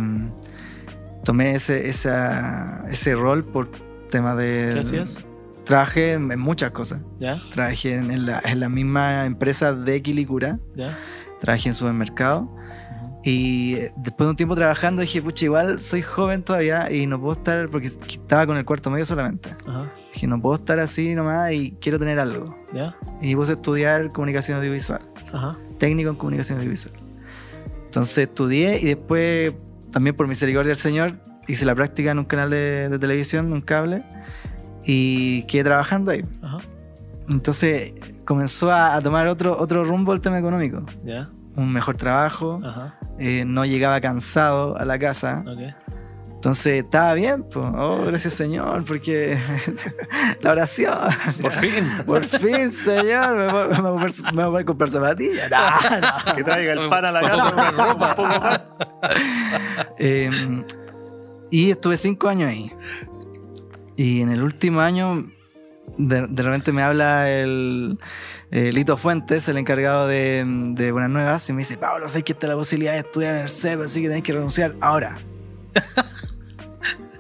tomé 1.28 1.56
ese, 1.56 1.90
ese 1.90 3.16
rol 3.16 3.44
por 3.44 3.70
tema 4.10 4.34
de... 4.34 4.72
¿Qué 4.74 4.80
hacías? 4.80 5.26
Trabajé 5.66 6.14
en 6.14 6.40
muchas 6.40 6.72
cosas. 6.72 7.02
¿Ya? 7.20 7.42
Trabajé 7.52 7.96
en 7.96 8.26
la, 8.26 8.40
en 8.46 8.62
la 8.62 8.70
misma 8.70 9.26
empresa 9.26 9.74
de 9.74 10.02
Quilicura. 10.02 10.58
¿Ya? 10.74 10.98
Trabajé 11.42 11.68
en 11.68 11.76
supermercado. 11.76 12.50
Y 13.26 13.74
después 13.98 14.20
de 14.20 14.30
un 14.30 14.36
tiempo 14.38 14.56
trabajando 14.56 15.02
dije, 15.02 15.22
pucha, 15.22 15.44
igual 15.44 15.82
soy 15.82 16.02
joven 16.02 16.44
todavía 16.44 16.90
y 16.90 17.08
no 17.08 17.20
puedo 17.20 17.34
estar, 17.34 17.68
porque 17.68 17.88
estaba 17.88 18.46
con 18.46 18.56
el 18.56 18.64
cuarto 18.64 18.90
medio 18.90 19.04
solamente. 19.04 19.50
Dije, 20.14 20.28
no 20.28 20.42
puedo 20.42 20.56
estar 20.56 20.80
así 20.80 21.14
nomás 21.14 21.52
y 21.52 21.72
quiero 21.82 22.00
tener 22.00 22.22
algo. 22.22 22.58
¿Ya? 22.74 22.96
Y 23.20 23.36
puse 23.36 23.52
a 23.52 23.56
estudiar 23.56 24.08
comunicación 24.14 24.60
audiovisual. 24.60 25.02
Ajá. 25.34 25.58
Técnico 25.78 26.10
en 26.10 26.16
comunicación 26.16 26.60
audiovisual. 26.60 26.96
Entonces 27.84 28.18
estudié 28.30 28.80
y 28.80 28.86
después, 28.86 29.54
también 29.98 30.16
por 30.16 30.28
misericordia 30.28 30.70
del 30.70 30.78
Señor, 30.78 31.14
hice 31.48 31.66
la 31.66 31.74
práctica 31.74 32.12
en 32.12 32.20
un 32.20 32.26
canal 32.26 32.52
de, 32.52 32.88
de 32.88 33.00
televisión, 33.00 33.52
un 33.52 33.62
cable, 33.62 34.04
y 34.86 35.42
quedé 35.48 35.64
trabajando 35.64 36.12
ahí. 36.12 36.24
Ajá. 36.44 36.58
Entonces 37.32 37.94
comenzó 38.24 38.70
a, 38.72 38.96
a, 38.96 39.02
tomar 39.02 39.26
otro, 39.26 39.60
otro 39.60 39.84
rumbo 39.84 40.14
el 40.14 40.22
tema 40.22 40.38
económico. 40.38 40.86
Un 41.56 41.74
mejor 41.74 41.98
trabajo, 41.98 42.62
eh, 43.18 43.44
no 43.44 43.66
llegaba 43.66 44.00
cansado 44.00 44.78
a 44.78 44.86
la 44.86 45.00
casa. 45.00 45.44
Okay. 45.52 45.74
Entonces 46.38 46.84
estaba 46.84 47.16
bien, 47.16 47.44
pues. 47.52 47.66
Oh, 47.76 48.04
gracias 48.06 48.36
Señor, 48.36 48.86
porque 48.86 49.40
la 50.42 50.52
oración. 50.52 50.96
Por 51.42 51.52
fin. 51.52 51.84
Por 52.06 52.24
fin, 52.26 52.72
Señor. 52.72 53.36
Me 53.36 53.82
voy, 53.82 54.14
me 54.34 54.46
voy 54.46 54.62
a 54.62 54.66
comprar 54.66 54.90
zapatillas. 54.90 55.50
No, 55.58 56.00
no. 56.00 56.36
Que 56.36 56.44
traiga 56.44 56.74
el 56.74 56.90
pan 56.90 57.06
a 57.06 57.12
la 57.12 57.22
casa 57.22 57.72
ropa, 57.72 58.66
eh, 59.98 60.30
y 61.50 61.72
estuve 61.72 61.98
cinco 61.98 62.30
años 62.30 62.50
ahí. 62.52 62.72
Y 63.96 64.22
en 64.22 64.30
el 64.30 64.44
último 64.44 64.82
año, 64.82 65.32
de, 65.98 66.28
de 66.28 66.44
repente 66.44 66.72
me 66.72 66.84
habla 66.84 67.32
el, 67.32 67.98
Lito 68.52 68.96
Fuentes, 68.96 69.48
el 69.50 69.58
encargado 69.58 70.06
de, 70.06 70.44
de, 70.46 70.92
Buenas 70.92 71.10
Nuevas, 71.10 71.50
y 71.50 71.54
me 71.54 71.60
dice: 71.60 71.78
Pablo, 71.78 72.08
sé 72.10 72.22
que 72.22 72.34
está 72.34 72.46
la 72.46 72.56
posibilidad 72.56 72.94
de 72.94 73.00
estudiar 73.00 73.38
en 73.38 73.42
el 73.42 73.50
CEP, 73.50 73.82
así 73.82 74.04
que 74.04 74.10
tenés 74.10 74.24
que 74.24 74.34
renunciar 74.34 74.76
ahora. 74.82 75.18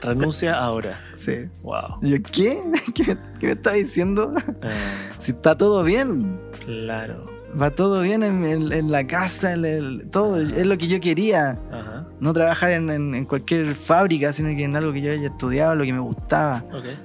Renuncia 0.02 0.58
ahora. 0.58 1.00
Sí. 1.16 1.48
Wow. 1.64 2.00
yo, 2.02 2.18
¿qué? 2.32 2.62
¿Qué, 2.94 3.18
me 3.42 3.52
está 3.52 3.74
diciendo? 3.74 4.34
Eh. 4.62 4.72
Si 5.20 5.32
está 5.32 5.58
todo 5.58 5.84
bien. 5.84 6.38
Claro. 6.66 7.24
Va 7.60 7.72
todo 7.72 8.02
bien 8.02 8.24
en, 8.24 8.92
la 8.92 9.06
casa, 9.06 9.54
en 9.54 10.10
todo. 10.10 10.40
Es 10.42 10.66
lo 10.66 10.78
que 10.78 10.88
yo 10.88 11.00
quería. 11.00 11.58
Ajá. 11.72 12.08
No 12.20 12.34
trabajar 12.34 12.72
en, 12.72 13.26
cualquier 13.26 13.74
fábrica, 13.74 14.32
sino 14.34 14.50
que 14.50 14.64
en 14.64 14.76
algo 14.76 14.94
que 14.94 15.02
yo 15.02 15.12
haya 15.12 15.28
estudiado, 15.28 15.74
lo 15.76 15.84
que 15.84 15.94
me 15.94 16.00
gustaba. 16.00 16.64
Okay. 16.68 16.98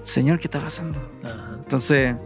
Señor, 0.00 0.38
¿qué 0.38 0.46
está 0.46 0.60
pasando? 0.60 0.98
Ajá. 1.24 1.58
Entonces, 1.62 2.16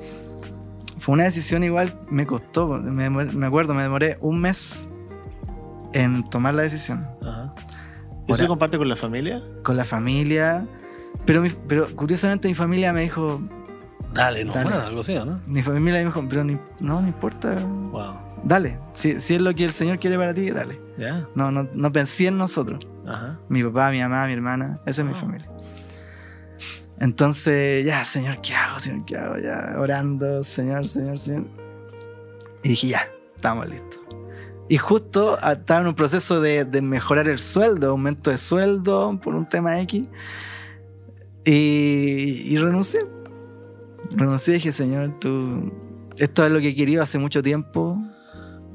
fue 0.98 1.14
una 1.14 1.24
decisión 1.24 1.64
igual, 1.64 1.92
me 2.10 2.26
costó. 2.26 2.68
Me, 2.68 3.10
me 3.10 3.46
acuerdo, 3.46 3.74
me 3.74 3.82
demoré 3.82 4.18
un 4.20 4.40
mes 4.40 4.88
en 5.92 6.28
tomar 6.28 6.54
la 6.54 6.62
decisión. 6.62 7.06
Ajá. 7.22 7.38
¿Eso 8.28 8.42
se 8.42 8.47
comparte 8.47 8.78
con 8.78 8.88
la 8.88 8.97
familia? 8.97 9.42
Con 9.62 9.76
la 9.76 9.85
familia. 9.85 10.66
Pero, 11.25 11.44
pero 11.66 11.88
curiosamente 11.97 12.49
mi 12.49 12.54
familia 12.54 12.92
me 12.92 13.02
dijo... 13.02 13.40
Dale, 14.12 14.44
no, 14.44 14.52
dale. 14.52 14.75
algo 14.75 15.00
así, 15.00 15.14
¿no? 15.14 15.40
Mi 15.47 15.62
familia 15.62 16.00
me 16.00 16.06
dijo, 16.06 16.25
pero 16.28 16.44
no, 16.44 16.61
no 16.80 17.06
importa. 17.06 17.54
Wow. 17.54 18.14
Dale, 18.44 18.78
si, 18.92 19.20
si, 19.20 19.35
es 19.35 19.40
lo 19.40 19.54
que 19.54 19.64
el 19.64 19.73
Señor 19.73 19.99
quiere 19.99 20.16
para 20.16 20.32
ti, 20.32 20.50
dale. 20.50 20.80
Yeah. 20.97 21.28
No, 21.35 21.50
no, 21.50 21.68
no 21.73 21.92
pensé 21.92 22.26
en 22.26 22.38
nosotros. 22.38 22.87
Ajá. 23.06 23.38
Mi 23.49 23.62
papá, 23.64 23.90
mi 23.90 24.00
mamá, 24.00 24.26
mi 24.26 24.32
hermana, 24.32 24.76
esa 24.87 25.02
es 25.02 25.08
mi 25.08 25.14
familia. 25.14 25.49
Entonces, 27.00 27.85
ya, 27.85 28.04
Señor, 28.04 28.40
¿qué 28.40 28.54
hago? 28.54 28.80
Señor, 28.80 29.04
¿qué 29.04 29.16
hago? 29.16 29.38
Ya, 29.38 29.76
orando, 29.78 30.42
Señor, 30.42 30.87
Señor, 30.87 31.18
Señor. 31.18 31.44
Y 32.62 32.70
dije, 32.70 32.88
ya, 32.88 33.08
estamos 33.37 33.68
listos. 33.68 33.88
Y 34.68 34.76
justo 34.76 35.38
estaba 35.38 35.80
en 35.80 35.87
un 35.87 35.94
proceso 35.94 36.40
de, 36.40 36.64
de, 36.64 36.82
mejorar 36.82 37.26
el 37.28 37.38
sueldo, 37.38 37.90
aumento 37.90 38.30
de 38.30 38.37
sueldo 38.37 39.18
por 39.22 39.34
un 39.34 39.48
tema 39.48 39.80
X. 39.80 40.06
Y, 41.44 41.52
y 41.52 42.56
renuncié. 42.58 43.00
Renuncié 44.14 44.54
y 44.54 44.56
dije, 44.56 44.72
Señor, 44.72 45.18
tú, 45.18 45.72
esto 46.18 46.44
es 46.44 46.52
lo 46.52 46.60
que 46.60 46.68
he 46.68 46.75
querido 46.75 47.02
hace 47.02 47.18
mucho 47.18 47.42
tiempo. 47.42 47.98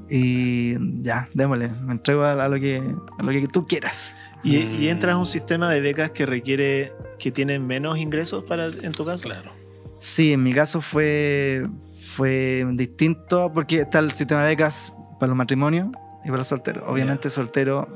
Y 0.10 0.76
ya, 1.02 1.30
démosle, 1.34 1.70
me 1.70 1.94
entrego 1.94 2.24
a, 2.24 2.48
lo, 2.48 2.60
que, 2.60 2.84
a 3.20 3.24
lo 3.24 3.32
que 3.32 3.48
tú 3.48 3.68
quieras. 3.68 4.16
¿Y, 4.44 4.58
¿Y, 4.58 4.90
entras 4.90 5.14
a 5.14 5.18
un 5.18 5.26
sistema 5.26 5.72
de 5.72 5.80
becas 5.80 6.12
que 6.12 6.26
requiere, 6.26 6.92
que 7.20 7.32
tiene 7.32 7.60
menos 7.60 7.98
ingresos 7.98 8.44
para, 8.44 8.68
en 8.68 8.92
tu 8.92 9.06
caso? 9.06 9.24
Claro. 9.24 9.52
Sí, 10.00 10.34
en 10.34 10.44
mi 10.44 10.54
caso 10.54 10.82
fue, 10.82 11.66
fue 12.00 12.66
distinto 12.74 13.52
porque 13.54 13.82
está 13.82 14.00
el 14.00 14.12
sistema 14.12 14.44
de 14.44 14.50
becas 14.50 14.94
para 15.24 15.30
los 15.30 15.38
matrimonios 15.38 15.88
y 16.26 16.28
para 16.28 16.40
los 16.40 16.48
solteros. 16.48 16.84
Obviamente, 16.86 17.30
soltero 17.30 17.88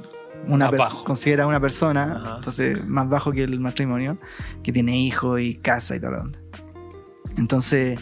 una 0.48 0.72
considera 1.04 1.46
una 1.46 1.60
persona, 1.60 2.22
Ajá. 2.22 2.36
entonces 2.38 2.88
más 2.88 3.10
bajo 3.10 3.34
que 3.34 3.44
el 3.44 3.60
matrimonio, 3.60 4.18
que 4.64 4.72
tiene 4.72 4.98
hijos 4.98 5.42
y 5.42 5.56
casa 5.56 5.98
y 5.98 6.00
todo 6.00 6.12
lo. 6.12 6.32
Entonces, 7.38 8.00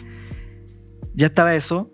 ya 1.14 1.26
estaba 1.26 1.56
eso. 1.56 1.90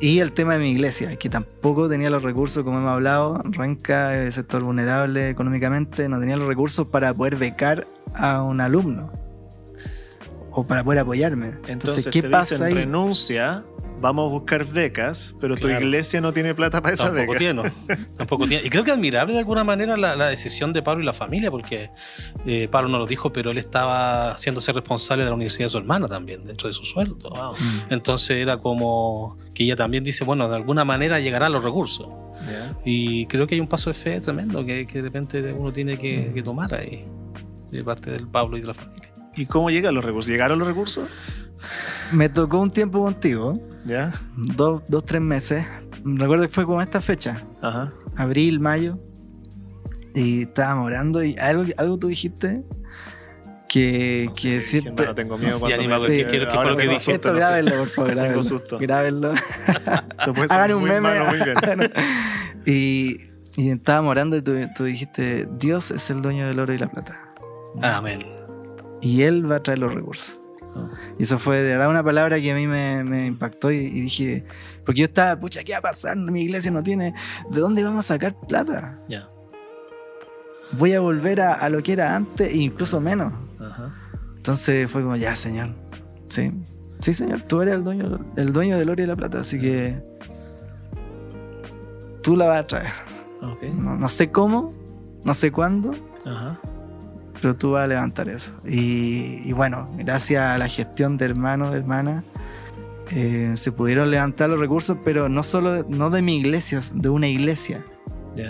Y 0.00 0.18
el 0.18 0.32
tema 0.32 0.54
de 0.54 0.58
mi 0.58 0.72
iglesia, 0.72 1.16
que 1.16 1.28
tampoco 1.28 1.88
tenía 1.88 2.10
los 2.10 2.24
recursos, 2.24 2.64
como 2.64 2.78
hemos 2.78 2.90
hablado, 2.90 3.40
Renca, 3.44 4.20
el 4.20 4.32
sector 4.32 4.64
vulnerable 4.64 5.28
económicamente, 5.28 6.08
no 6.08 6.18
tenía 6.18 6.36
los 6.36 6.48
recursos 6.48 6.88
para 6.88 7.14
poder 7.14 7.36
becar 7.36 7.86
a 8.12 8.42
un 8.42 8.60
alumno 8.60 9.12
o 10.50 10.66
para 10.66 10.82
poder 10.82 10.98
apoyarme. 10.98 11.46
Entonces, 11.68 11.70
Entonces 11.70 12.06
¿qué 12.08 12.24
pasa 12.24 12.56
dicen, 12.56 12.66
ahí? 12.66 12.74
Renuncia 12.74 13.64
vamos 14.00 14.26
a 14.26 14.30
buscar 14.30 14.64
becas, 14.64 15.34
pero 15.40 15.56
claro. 15.56 15.78
tu 15.78 15.84
iglesia 15.84 16.20
no 16.20 16.32
tiene 16.32 16.54
plata 16.54 16.82
para 16.82 16.94
esa 16.94 17.04
tampoco 17.04 17.32
beca. 17.32 17.38
Tiene, 17.38 17.72
tampoco 18.16 18.46
tiene. 18.46 18.66
Y 18.66 18.70
creo 18.70 18.84
que 18.84 18.90
admirable 18.90 19.32
de 19.32 19.38
alguna 19.38 19.64
manera 19.64 19.96
la, 19.96 20.16
la 20.16 20.28
decisión 20.28 20.72
de 20.72 20.82
Pablo 20.82 21.02
y 21.02 21.06
la 21.06 21.12
familia, 21.12 21.50
porque 21.50 21.90
eh, 22.44 22.68
Pablo 22.70 22.88
no 22.88 22.98
lo 22.98 23.06
dijo, 23.06 23.32
pero 23.32 23.50
él 23.50 23.58
estaba 23.58 24.32
haciéndose 24.32 24.72
responsable 24.72 25.24
de 25.24 25.30
la 25.30 25.34
universidad 25.34 25.66
de 25.66 25.70
su 25.70 25.78
hermana 25.78 26.08
también, 26.08 26.44
dentro 26.44 26.68
de 26.68 26.74
su 26.74 26.84
sueldo. 26.84 27.30
Wow. 27.30 27.54
Entonces 27.90 28.38
era 28.38 28.58
como 28.58 29.38
que 29.54 29.64
ella 29.64 29.76
también 29.76 30.04
dice, 30.04 30.24
bueno, 30.24 30.48
de 30.48 30.56
alguna 30.56 30.84
manera 30.84 31.20
llegarán 31.20 31.52
los 31.52 31.64
recursos. 31.64 32.08
Yeah. 32.46 32.72
Y 32.84 33.26
creo 33.26 33.46
que 33.46 33.54
hay 33.54 33.60
un 33.60 33.66
paso 33.66 33.90
de 33.90 33.94
fe 33.94 34.20
tremendo 34.20 34.64
que, 34.64 34.84
que 34.86 34.98
de 34.98 35.02
repente 35.02 35.52
uno 35.52 35.72
tiene 35.72 35.96
que, 35.96 36.30
que 36.34 36.42
tomar 36.42 36.74
ahí, 36.74 37.04
de 37.70 37.82
parte 37.82 38.10
del 38.10 38.28
Pablo 38.28 38.58
y 38.58 38.60
de 38.60 38.66
la 38.66 38.74
familia. 38.74 39.10
¿Y 39.36 39.46
cómo 39.46 39.70
llegan 39.70 39.94
los 39.94 40.04
recursos? 40.04 40.30
¿Llegaron 40.30 40.58
los 40.58 40.66
recursos? 40.66 41.08
Me 42.12 42.28
tocó 42.28 42.60
un 42.60 42.70
tiempo 42.70 43.02
contigo. 43.02 43.60
¿Ya? 43.84 44.12
Dos, 44.36 44.82
dos, 44.88 45.04
tres 45.04 45.22
meses. 45.22 45.64
Recuerdo 46.04 46.44
que 46.44 46.50
fue 46.50 46.64
como 46.64 46.80
esta 46.80 47.00
fecha. 47.00 47.36
Ajá. 47.62 47.92
Abril, 48.16 48.60
mayo. 48.60 48.98
Y 50.14 50.42
estábamos 50.42 50.86
orando 50.86 51.22
y 51.22 51.36
algo, 51.36 51.64
algo 51.76 51.98
tú 51.98 52.08
dijiste 52.08 52.64
que, 53.68 54.30
que 54.34 54.60
sí, 54.60 54.80
siempre. 54.80 55.06
No 55.06 55.14
tengo 55.14 55.36
miedo 55.36 55.58
cuando 55.58 55.82
sí, 55.82 55.88
me... 55.88 56.00
sí, 56.00 56.24
¿Qué, 56.24 56.38
qué 56.40 56.46
fue 56.46 56.64
lo 56.64 56.76
que 56.76 56.82
dijiste? 56.84 57.12
Esto 57.12 57.32
no 57.32 57.36
grábenlo, 57.36 57.76
por 57.78 57.88
favor. 57.88 58.10
Grábenlo. 58.12 58.30
Tengo 58.30 58.42
susto. 58.42 58.78
Grábenlo. 58.78 59.34
Hagan 60.48 60.72
un 60.72 60.84
meme. 60.84 61.00
Malo, 61.00 61.26
muy 61.26 61.38
bien. 61.44 61.92
y, 62.66 63.20
y 63.56 63.70
estábamos 63.70 64.12
orando 64.12 64.36
y 64.36 64.42
tú, 64.42 64.54
tú 64.74 64.84
dijiste: 64.84 65.48
Dios 65.58 65.90
es 65.90 66.08
el 66.10 66.22
dueño 66.22 66.48
del 66.48 66.58
oro 66.60 66.72
y 66.72 66.78
la 66.78 66.88
plata. 66.88 67.20
Amén. 67.82 68.24
Y 69.02 69.22
Él 69.22 69.50
va 69.50 69.56
a 69.56 69.62
traer 69.62 69.80
los 69.80 69.94
recursos. 69.94 70.40
Y 71.18 71.22
eso 71.22 71.38
fue 71.38 71.58
de 71.58 71.72
verdad 71.72 71.88
una 71.88 72.02
palabra 72.02 72.40
que 72.40 72.50
a 72.50 72.54
mí 72.54 72.66
me, 72.66 73.04
me 73.04 73.26
impactó 73.26 73.70
y, 73.70 73.76
y, 73.76 74.00
dije, 74.02 74.44
porque 74.84 75.00
yo 75.00 75.06
estaba, 75.06 75.38
pucha, 75.38 75.64
¿qué 75.64 75.72
va 75.72 75.78
a 75.78 75.82
pasar? 75.82 76.16
Mi 76.16 76.42
iglesia 76.42 76.70
no 76.70 76.82
tiene, 76.82 77.14
¿de 77.50 77.60
dónde 77.60 77.82
vamos 77.82 78.04
a 78.10 78.14
sacar 78.14 78.34
plata? 78.40 78.98
Ya. 79.08 79.08
Yeah. 79.08 79.30
Voy 80.72 80.94
a 80.94 81.00
volver 81.00 81.40
a, 81.40 81.54
a, 81.54 81.68
lo 81.68 81.82
que 81.82 81.92
era 81.92 82.16
antes 82.16 82.48
e 82.48 82.56
incluso 82.56 83.00
menos. 83.00 83.32
Ajá. 83.60 83.94
Entonces 84.36 84.90
fue 84.90 85.02
como, 85.02 85.16
ya, 85.16 85.34
Señor. 85.36 85.74
Sí, 86.28 86.52
sí, 87.00 87.14
Señor, 87.14 87.42
tú 87.42 87.62
eres 87.62 87.74
el 87.74 87.84
dueño, 87.84 88.18
el 88.36 88.52
dueño 88.52 88.78
del 88.78 88.90
oro 88.90 89.02
y 89.02 89.06
la 89.06 89.16
plata, 89.16 89.40
así 89.40 89.60
que 89.60 90.02
tú 92.22 92.36
la 92.36 92.46
vas 92.46 92.60
a 92.60 92.66
traer. 92.66 92.92
Okay. 93.40 93.70
No, 93.70 93.96
no 93.96 94.08
sé 94.08 94.30
cómo, 94.30 94.74
no 95.24 95.34
sé 95.34 95.52
cuándo. 95.52 95.92
Ajá 96.24 96.58
pero 97.40 97.56
tú 97.56 97.72
vas 97.72 97.84
a 97.84 97.86
levantar 97.86 98.28
eso. 98.28 98.52
Y, 98.64 99.42
y, 99.44 99.52
bueno, 99.52 99.84
gracias 99.96 100.42
a 100.42 100.58
la 100.58 100.68
gestión 100.68 101.16
de 101.16 101.26
hermanos, 101.26 101.72
de 101.72 101.78
hermanas, 101.78 102.24
eh, 103.12 103.52
se 103.54 103.70
pudieron 103.70 104.10
levantar 104.10 104.50
los 104.50 104.58
recursos, 104.58 104.96
pero 105.04 105.28
no 105.28 105.42
solo 105.42 105.84
no 105.88 106.10
de 106.10 106.22
mi 106.22 106.38
iglesia, 106.38 106.80
de 106.92 107.08
una 107.08 107.28
iglesia, 107.28 107.84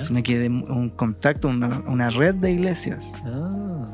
sino 0.03 0.23
que 0.23 0.39
de 0.39 0.49
un 0.49 0.91
contacto, 0.91 1.49
una, 1.49 2.11
red 2.11 2.35
de 2.37 2.53
iglesias. 2.53 3.13
Ah. 3.25 3.85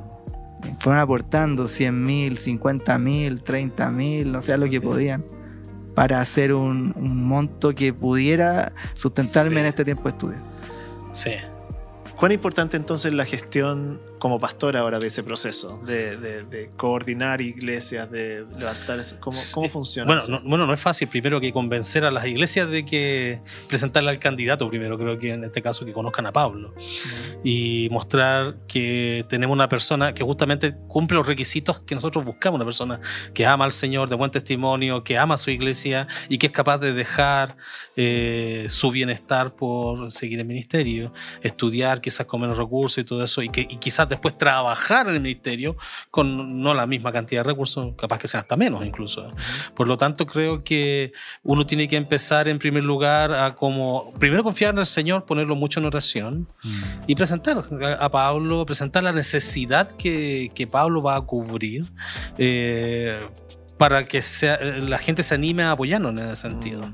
Fueron 0.78 1.00
aportando 1.00 1.66
100 1.66 2.02
mil, 2.02 2.38
50 2.38 2.98
mil, 2.98 3.42
30 3.42 3.90
mil, 3.90 4.32
no 4.32 4.40
sé 4.40 4.56
lo 4.56 4.70
que 4.70 4.80
podían, 4.80 5.24
para 5.94 6.20
hacer 6.20 6.54
un, 6.54 6.94
monto 6.96 7.74
que 7.74 7.92
pudiera 7.92 8.72
sustentarme 8.94 9.60
en 9.60 9.66
este 9.66 9.84
tiempo 9.84 10.04
de 10.04 10.10
estudio. 10.10 10.38
Sí. 11.10 11.32
¿Cuán 12.16 12.30
importante 12.30 12.76
entonces 12.76 13.12
la 13.12 13.24
gestión 13.24 14.00
como 14.22 14.38
pastor 14.38 14.76
ahora 14.76 15.00
de 15.00 15.08
ese 15.08 15.24
proceso, 15.24 15.82
de, 15.84 16.70
coordinar 16.76 17.40
iglesias, 17.40 18.08
de 18.08 18.46
levantar 18.56 19.00
eso? 19.00 19.16
¿Cómo, 19.18 19.36
cómo 19.52 19.68
funciona? 19.68 20.06
Bueno 20.06 20.22
no, 20.28 20.48
bueno, 20.48 20.64
no 20.64 20.72
es 20.72 20.78
fácil 20.78 21.08
primero 21.08 21.40
que 21.40 21.52
convencer 21.52 22.04
a 22.04 22.10
las 22.12 22.24
iglesias 22.24 22.70
de 22.70 22.84
que 22.84 23.40
presentarle 23.66 24.10
al 24.10 24.20
candidato 24.20 24.68
primero, 24.70 24.96
creo 24.96 25.18
que 25.18 25.30
en 25.30 25.42
este 25.42 25.60
caso 25.60 25.84
que 25.84 25.92
conozcan 25.92 26.26
a 26.26 26.32
Pablo 26.32 26.72
y 27.42 27.88
mostrar 27.90 28.58
que 28.68 29.26
tenemos 29.28 29.54
una 29.54 29.68
persona 29.68 30.14
que 30.14 30.22
justamente 30.22 30.76
cumple 30.86 31.16
los 31.16 31.26
requisitos 31.26 31.80
que 31.80 31.96
nosotros 31.96 32.24
buscamos, 32.24 32.58
una 32.58 32.64
persona 32.64 33.00
que 33.34 33.44
ama 33.44 33.64
al 33.64 33.72
Señor, 33.72 34.08
de 34.08 34.14
buen 34.14 34.30
testimonio, 34.30 35.02
que 35.02 35.18
ama 35.18 35.34
a 35.34 35.36
su 35.36 35.50
iglesia 35.50 36.06
y 36.28 36.38
que 36.38 36.46
es 36.46 36.52
capaz 36.52 36.78
de 36.78 36.92
dejar 36.92 37.56
eh, 37.96 38.66
su 38.68 38.92
bienestar 38.92 39.56
por 39.56 40.12
seguir 40.12 40.38
el 40.38 40.46
ministerio, 40.46 41.12
estudiar 41.42 42.00
quizás 42.00 42.24
con 42.24 42.40
menos 42.40 42.56
recursos 42.56 42.98
y 42.98 43.04
todo 43.04 43.24
eso 43.24 43.42
y, 43.42 43.48
que, 43.48 43.62
y 43.62 43.78
quizás 43.78 44.11
después 44.12 44.36
trabajar 44.36 45.08
en 45.08 45.14
el 45.14 45.20
ministerio 45.20 45.76
con 46.10 46.60
no 46.60 46.74
la 46.74 46.86
misma 46.86 47.12
cantidad 47.12 47.42
de 47.42 47.50
recursos, 47.50 47.94
capaz 47.96 48.18
que 48.18 48.28
sea 48.28 48.40
hasta 48.40 48.56
menos 48.56 48.84
incluso. 48.84 49.30
Por 49.74 49.88
lo 49.88 49.96
tanto, 49.96 50.26
creo 50.26 50.62
que 50.62 51.12
uno 51.42 51.64
tiene 51.66 51.88
que 51.88 51.96
empezar 51.96 52.46
en 52.48 52.58
primer 52.58 52.84
lugar 52.84 53.32
a 53.32 53.54
como, 53.54 54.12
primero 54.18 54.44
confiar 54.44 54.74
en 54.74 54.80
el 54.80 54.86
Señor, 54.86 55.24
ponerlo 55.24 55.56
mucho 55.56 55.80
en 55.80 55.86
oración 55.86 56.48
mm. 56.62 56.82
y 57.06 57.14
presentar 57.14 57.64
a, 57.98 58.08
Pablo, 58.10 58.66
presentar 58.66 59.02
la 59.02 59.12
necesidad 59.12 59.90
que, 59.92 60.50
que 60.54 60.66
Pablo 60.66 61.02
va 61.02 61.16
a 61.16 61.20
cubrir. 61.22 61.84
Eh, 62.38 63.26
para 63.76 64.04
que 64.04 64.22
sea, 64.22 64.54
eh, 64.56 64.80
la 64.86 64.98
gente 64.98 65.22
se 65.22 65.34
anime 65.34 65.62
a 65.62 65.72
apoyarnos 65.72 66.12
en 66.12 66.18
ese 66.18 66.36
sentido. 66.36 66.86
Mm, 66.86 66.92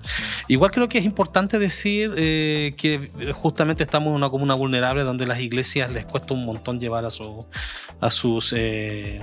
Igual 0.49 0.71
creo 0.71 0.89
que 0.89 0.99
es 0.99 1.05
importante 1.05 1.59
decir 1.59 2.13
eh, 2.17 2.75
que 2.77 3.11
justamente 3.35 3.83
estamos 3.83 4.11
en 4.11 4.17
una 4.17 4.31
comuna 4.31 4.55
vulnerable 4.55 5.03
donde 5.03 5.27
las 5.27 5.41
iglesias 5.41 5.93
les 5.93 6.05
cuesta 6.07 6.35
un 6.35 6.45
montón 6.45 6.79
llevar 6.79 7.05
a, 7.05 7.11
su, 7.11 7.47
a 8.01 8.11
sus... 8.11 8.53
Eh, 8.57 9.21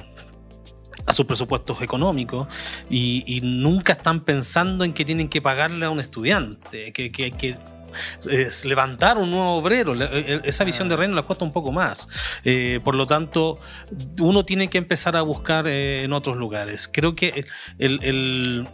a 1.07 1.13
sus 1.13 1.25
presupuestos 1.27 1.83
económicos 1.83 2.47
y, 2.89 3.39
nunca 3.43 3.93
están 3.93 4.21
pensando 4.21 4.83
en 4.83 4.93
que 4.93 5.05
tienen 5.05 5.29
que 5.29 5.39
pagarle 5.39 5.85
a 5.85 5.91
un 5.91 5.99
estudiante, 5.99 6.91
que, 6.93 7.11
que, 7.11 7.29
que 7.31 7.57
es 8.29 8.65
levantar 8.65 9.17
un 9.17 9.31
nuevo 9.31 9.55
obrero. 9.55 9.93
E, 9.95 10.33
e, 10.33 10.41
esa 10.43 10.63
visión 10.63 10.89
de 10.89 10.95
reino 10.95 11.15
le 11.15 11.23
cuesta 11.23 11.45
un 11.45 11.51
poco 11.51 11.71
más. 11.71 12.07
Eh, 12.43 12.79
por 12.83 12.95
lo 12.95 13.05
tanto, 13.05 13.59
uno 14.19 14.45
tiene 14.45 14.69
que 14.69 14.77
empezar 14.77 15.15
a 15.15 15.21
buscar 15.21 15.67
eh, 15.67 16.03
en 16.03 16.13
otros 16.13 16.37
lugares. 16.37 16.89
Creo 16.91 17.15
que 17.15 17.45
el, 17.77 18.67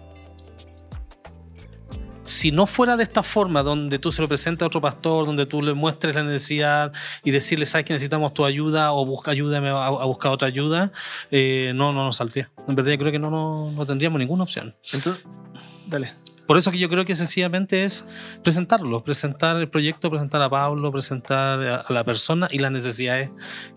si 2.24 2.52
no 2.52 2.66
fuera 2.66 2.98
de 2.98 3.04
esta 3.04 3.24
forma, 3.24 3.64
donde 3.64 4.00
tú 4.00 4.12
se 4.12 4.22
lo 4.22 4.28
presentas 4.28 4.66
a 4.66 4.68
otro 4.68 4.82
pastor, 4.82 5.26
donde 5.26 5.46
tú 5.46 5.62
le 5.62 5.74
muestres 5.74 6.16
la 6.16 6.24
necesidad 6.24 6.94
y 7.24 7.32
decirle, 7.32 7.66
sabes 7.66 7.86
que 7.86 7.94
necesitamos 7.94 8.34
tu 8.34 8.46
ayuda 8.46 8.94
o 8.94 9.06
busca 9.06 9.32
ayúdame 9.32 9.70
a, 9.70 9.90
buscar 10.06 10.32
otra 10.32 10.48
ayuda, 10.48 10.92
eh, 11.30 11.72
no, 11.76 11.92
no 11.92 12.06
nos 12.06 12.18
saldría. 12.18 12.52
En 12.68 12.76
verdad, 12.76 12.94
creo 12.98 13.12
que 13.12 13.20
no, 13.20 13.30
no, 13.30 13.72
no 13.72 13.86
tendríamos 13.86 14.20
ninguna 14.20 14.44
opción. 14.44 14.76
Entonces, 14.94 15.24
dale. 15.88 16.21
Por 16.52 16.58
eso 16.58 16.70
que 16.70 16.80
yo 16.80 16.90
creo 16.90 17.06
que 17.06 17.16
sencillamente 17.16 17.86
es 17.86 18.04
presentarlo, 18.44 19.02
presentar 19.06 19.56
el 19.56 19.70
proyecto, 19.70 20.10
presentar 20.10 20.42
a 20.42 20.50
Pablo, 20.50 20.92
presentar 20.92 21.62
a 21.62 21.94
la 21.94 22.04
persona 22.04 22.50
y 22.52 22.60
las 22.60 22.74
necesidades 22.74 23.32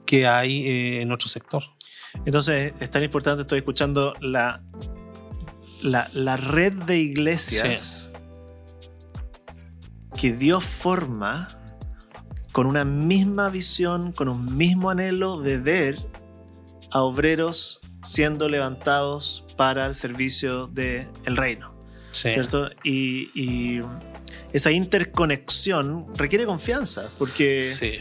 que 0.05 0.27
hay 0.27 0.67
eh, 0.67 1.01
en 1.01 1.13
otro 1.13 1.29
sector. 1.29 1.63
Entonces 2.27 2.73
es 2.81 2.91
tan 2.91 3.05
importante, 3.05 3.43
estoy 3.43 3.59
escuchando 3.59 4.15
la, 4.21 4.61
la, 5.83 6.37
red 6.37 6.73
de 6.73 6.99
iglesias 6.99 8.11
que 10.19 10.33
Dios 10.33 10.65
forma 10.65 11.47
con 12.51 12.67
una 12.67 12.85
misma 12.85 13.51
visión, 13.51 14.11
con 14.11 14.29
un 14.29 14.57
mismo 14.57 14.91
anhelo 14.91 15.41
de 15.41 15.59
ver 15.59 15.99
a 16.91 17.03
obreros 17.03 17.83
siendo 18.03 18.49
levantados 18.49 19.47
para 19.57 19.87
el 19.87 19.95
servicio 19.95 20.67
del 20.67 21.37
reino. 21.37 21.74
¿Cierto? 22.15 22.71
Y, 22.83 23.81
esa 24.53 24.71
interconexión 24.71 26.07
requiere 26.17 26.47
confianza, 26.47 27.11
porque, 27.19 28.01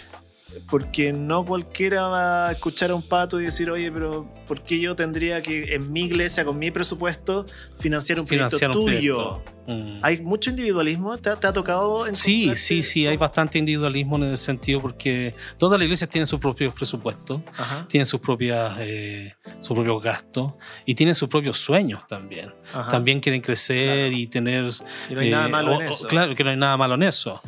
porque 0.69 1.11
no 1.11 1.43
cualquiera 1.43 2.03
va 2.03 2.49
a 2.49 2.51
escuchar 2.51 2.91
a 2.91 2.95
un 2.95 3.01
pato 3.01 3.41
y 3.41 3.45
decir, 3.45 3.71
oye, 3.71 3.91
pero 3.91 4.31
¿por 4.47 4.61
qué 4.61 4.79
yo 4.79 4.95
tendría 4.95 5.41
que 5.41 5.73
en 5.73 5.91
mi 5.91 6.03
iglesia, 6.03 6.45
con 6.45 6.59
mi 6.59 6.69
presupuesto, 6.69 7.47
financiar 7.79 8.19
un 8.19 8.27
proyecto 8.27 8.71
tuyo? 8.71 9.41
Mm. 9.67 9.99
¿Hay 10.01 10.21
mucho 10.21 10.49
individualismo? 10.49 11.17
¿Te, 11.17 11.29
ha 11.29 11.37
tocado? 11.53 12.05
Sí, 12.13 12.55
sí, 12.55 12.83
sí, 12.83 13.07
hay 13.07 13.17
bastante 13.17 13.57
individualismo 13.57 14.17
en 14.17 14.25
ese 14.25 14.45
sentido 14.45 14.81
porque 14.81 15.33
todas 15.57 15.79
las 15.79 15.85
iglesias 15.85 16.09
tienen 16.09 16.27
sus 16.27 16.39
propios 16.39 16.73
presupuestos, 16.73 17.41
tienen 17.87 18.05
sus, 18.05 18.19
propias, 18.19 18.75
eh, 18.79 19.33
sus 19.61 19.75
propios 19.75 20.03
gastos 20.03 20.53
y 20.85 20.95
tienen 20.95 21.15
sus 21.15 21.29
propios 21.29 21.57
sueños 21.57 22.05
también. 22.07 22.53
También 22.89 23.19
quieren 23.19 23.41
crecer 23.41 24.11
y 24.13 24.27
tener... 24.27 24.65
Y 25.09 25.13
no 25.13 25.19
hay 25.21 25.31
nada 25.31 25.47
eh, 25.47 25.51
malo 25.51 25.81
en 25.81 25.87
eso. 25.87 26.07
Claro 26.07 26.35
que 26.35 26.43
no 26.43 26.49
hay 26.49 26.57
nada 26.57 26.77
malo 26.77 26.95
en 26.95 27.03
eso. 27.03 27.41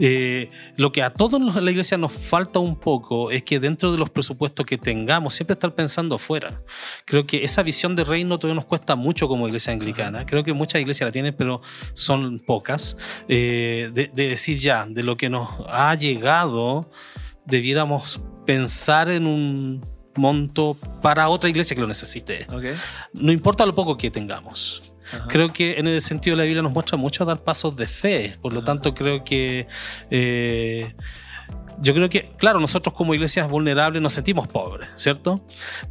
Eh, 0.00 0.50
lo 0.76 0.92
que 0.92 1.02
a 1.02 1.10
todos 1.10 1.40
en 1.56 1.64
la 1.64 1.70
iglesia 1.70 1.98
nos 1.98 2.12
falta 2.12 2.60
un 2.60 2.76
poco 2.76 3.32
es 3.32 3.42
que 3.42 3.58
dentro 3.58 3.90
de 3.90 3.98
los 3.98 4.10
presupuestos 4.10 4.64
que 4.64 4.78
tengamos, 4.78 5.34
siempre 5.34 5.54
estar 5.54 5.74
pensando 5.74 6.14
afuera. 6.14 6.62
Creo 7.04 7.26
que 7.26 7.42
esa 7.42 7.62
visión 7.62 7.96
de 7.96 8.04
reino 8.04 8.38
todavía 8.38 8.54
nos 8.54 8.64
cuesta 8.64 8.94
mucho 8.94 9.26
como 9.26 9.48
iglesia 9.48 9.72
anglicana. 9.72 10.24
Creo 10.24 10.44
que 10.44 10.52
muchas 10.52 10.80
iglesias 10.80 11.08
la 11.08 11.12
tienen, 11.12 11.34
pero 11.36 11.57
son 11.92 12.40
pocas, 12.40 12.96
eh, 13.28 13.90
de, 13.92 14.08
decir 14.08 14.58
ya, 14.58 14.86
de 14.86 15.02
lo 15.02 15.16
que 15.16 15.30
nos 15.30 15.48
ha 15.68 15.94
llegado, 15.94 16.90
debiéramos 17.46 18.20
pensar 18.46 19.08
en 19.10 19.26
un 19.26 19.86
monto 20.16 20.76
para 21.02 21.28
otra 21.28 21.48
iglesia 21.48 21.74
que 21.74 21.80
lo 21.80 21.88
necesite. 21.88 22.46
No 23.12 23.32
importa 23.32 23.64
lo 23.64 23.74
poco 23.74 23.96
que 23.96 24.10
tengamos. 24.10 24.92
Creo 25.28 25.52
que 25.52 25.78
en 25.78 25.86
ese 25.88 26.06
sentido 26.06 26.36
la 26.36 26.44
Biblia 26.44 26.62
nos 26.62 26.72
muestra 26.72 26.98
mucho 26.98 27.24
dar 27.24 27.42
pasos 27.42 27.74
de 27.76 27.86
fe. 27.86 28.36
Por 28.42 28.52
lo 28.52 28.62
tanto, 28.62 28.94
creo 28.94 29.24
que 29.24 29.66
eh, 30.10 30.94
yo 31.80 31.94
creo 31.94 32.08
que, 32.08 32.30
claro, 32.36 32.60
nosotros 32.60 32.94
como 32.94 33.14
iglesias 33.14 33.48
vulnerables 33.48 34.02
nos 34.02 34.12
sentimos 34.12 34.46
pobres, 34.48 34.88
¿cierto? 34.96 35.40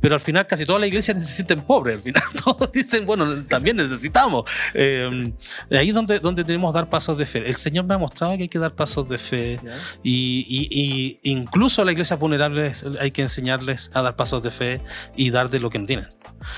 Pero 0.01 0.15
al 0.15 0.21
final 0.21 0.47
casi 0.47 0.65
todas 0.65 0.81
las 0.81 0.87
iglesias 0.87 1.17
necesitan 1.17 1.61
pobres, 1.61 1.95
al 1.95 2.01
final 2.01 2.23
todos 2.43 2.71
dicen, 2.71 3.05
bueno, 3.05 3.43
también 3.45 3.77
necesitamos. 3.77 4.49
Eh, 4.73 5.33
ahí 5.71 5.89
es 5.89 5.95
donde, 5.95 6.19
donde 6.19 6.43
debemos 6.43 6.73
dar 6.73 6.89
pasos 6.89 7.17
de 7.17 7.25
fe. 7.25 7.47
El 7.47 7.55
Señor 7.55 7.85
me 7.85 7.93
ha 7.93 7.97
mostrado 7.97 8.35
que 8.37 8.43
hay 8.43 8.49
que 8.49 8.59
dar 8.59 8.73
pasos 8.73 9.07
de 9.07 9.17
fe 9.17 9.59
y, 10.03 11.19
incluso 11.23 11.81
a 11.81 11.85
las 11.85 11.93
iglesias 11.93 12.19
vulnerables 12.19 12.85
hay 12.99 13.11
que 13.11 13.21
enseñarles 13.21 13.91
a 13.93 14.01
dar 14.01 14.15
pasos 14.15 14.43
de 14.43 14.51
fe 14.51 14.81
y 15.15 15.29
dar 15.29 15.49
de 15.49 15.59
lo 15.59 15.69
que 15.69 15.79
no 15.79 15.85
tienen. 15.85 16.17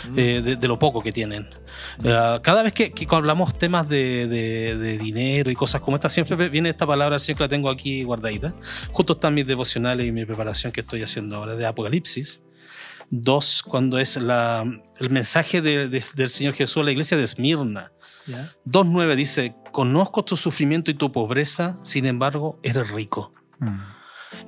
Mm. 0.10 0.20
Eh, 0.20 0.58
de, 0.60 0.68
lo 0.68 0.78
poco 0.78 1.02
que 1.02 1.12
tienen. 1.12 1.50
Eh, 2.04 2.40
cada 2.42 2.64
vez 2.64 2.74
que, 2.74 2.94
hablamos 3.10 3.58
temas 3.58 3.88
de, 3.88 4.28
de, 4.28 4.98
dinero 4.98 5.50
y 5.50 5.56
cosas 5.56 5.82
como 5.82 5.98
esta, 5.98 6.10
siempre 6.10 6.50
viene 6.50 6.70
esta 6.70 6.86
palabra, 6.86 7.18
siempre 7.18 7.46
la 7.46 7.50
tengo 7.50 7.70
aquí 7.70 8.04
guardadita. 8.04 8.54
Justo 8.92 9.14
están 9.20 9.34
mis 9.34 9.46
devocionales 9.46 10.08
y 10.08 10.14
mi 10.14 10.26
preparación 10.26 10.72
que 10.72 10.80
estoy 10.80 11.04
haciendo 11.04 11.36
ahora 11.36 11.56
de 11.56 11.66
Apocalipsis. 11.66 12.42
Dos, 13.10 13.62
cuando 13.64 14.00
es 14.00 14.16
la, 14.16 14.66
el 14.98 15.10
mensaje 15.10 15.62
del 15.62 16.30
Señor 16.30 16.54
Jesús 16.54 16.78
a 16.78 16.84
la 16.84 16.92
iglesia 16.92 17.18
de 17.18 17.24
Esmirna. 17.24 17.92
2.9 18.28 19.16
dice, 19.16 19.56
conozco 19.72 20.24
tu 20.24 20.38
sufrimiento 20.38 20.90
y 20.90 20.94
tu 20.94 21.12
pobreza, 21.12 21.78
sin 21.84 22.06
embargo, 22.06 22.60
eres 22.64 22.92
rico. 22.92 23.34
Mm. 23.58 23.80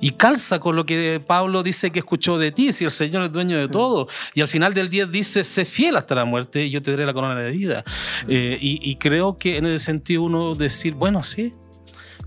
Y 0.00 0.12
calza 0.12 0.60
con 0.60 0.76
lo 0.76 0.86
que 0.86 1.20
Pablo 1.26 1.62
dice 1.62 1.90
que 1.90 1.98
escuchó 1.98 2.38
de 2.38 2.52
ti, 2.52 2.72
si 2.72 2.84
el 2.84 2.92
Señor 2.92 3.24
es 3.24 3.32
dueño 3.32 3.58
de 3.58 3.66
mm. 3.66 3.72
todo. 3.72 4.08
Y 4.32 4.40
al 4.40 4.48
final 4.48 4.72
del 4.72 4.88
día 4.88 5.04
dice, 5.04 5.44
sé 5.44 5.64
fiel 5.64 5.96
hasta 5.96 6.14
la 6.14 6.24
muerte 6.24 6.64
y 6.64 6.70
yo 6.70 6.80
te 6.80 6.92
daré 6.92 7.04
la 7.04 7.12
corona 7.12 7.38
de 7.38 7.50
vida. 7.50 7.84
Mm. 8.26 8.30
Eh, 8.30 8.58
y, 8.60 8.90
y, 8.90 8.96
creo 8.96 9.36
que 9.36 9.58
en 9.58 9.66
ese 9.66 9.84
sentido 9.84 10.22
uno 10.22 10.54
decir, 10.54 10.94
bueno, 10.94 11.22
sí, 11.24 11.56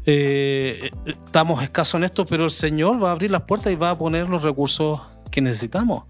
eh, 0.06 0.91
estamos 1.06 1.63
escasos 1.63 1.96
en 1.96 2.04
esto, 2.04 2.26
pero 2.26 2.46
el 2.46 2.52
Señor 2.52 3.04
va 3.04 3.10
a 3.10 3.12
abrir 3.13 3.32
las 3.32 3.41
puertas 3.41 3.72
y 3.72 3.76
va 3.76 3.91
a 3.91 3.98
poner 3.98 4.30
los 4.30 4.44
recursos 4.44 5.02
que 5.32 5.41
necesitamos. 5.41 6.04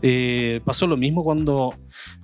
Eh, 0.00 0.60
pasó 0.64 0.86
lo 0.86 0.96
mismo 0.96 1.22
cuando 1.22 1.74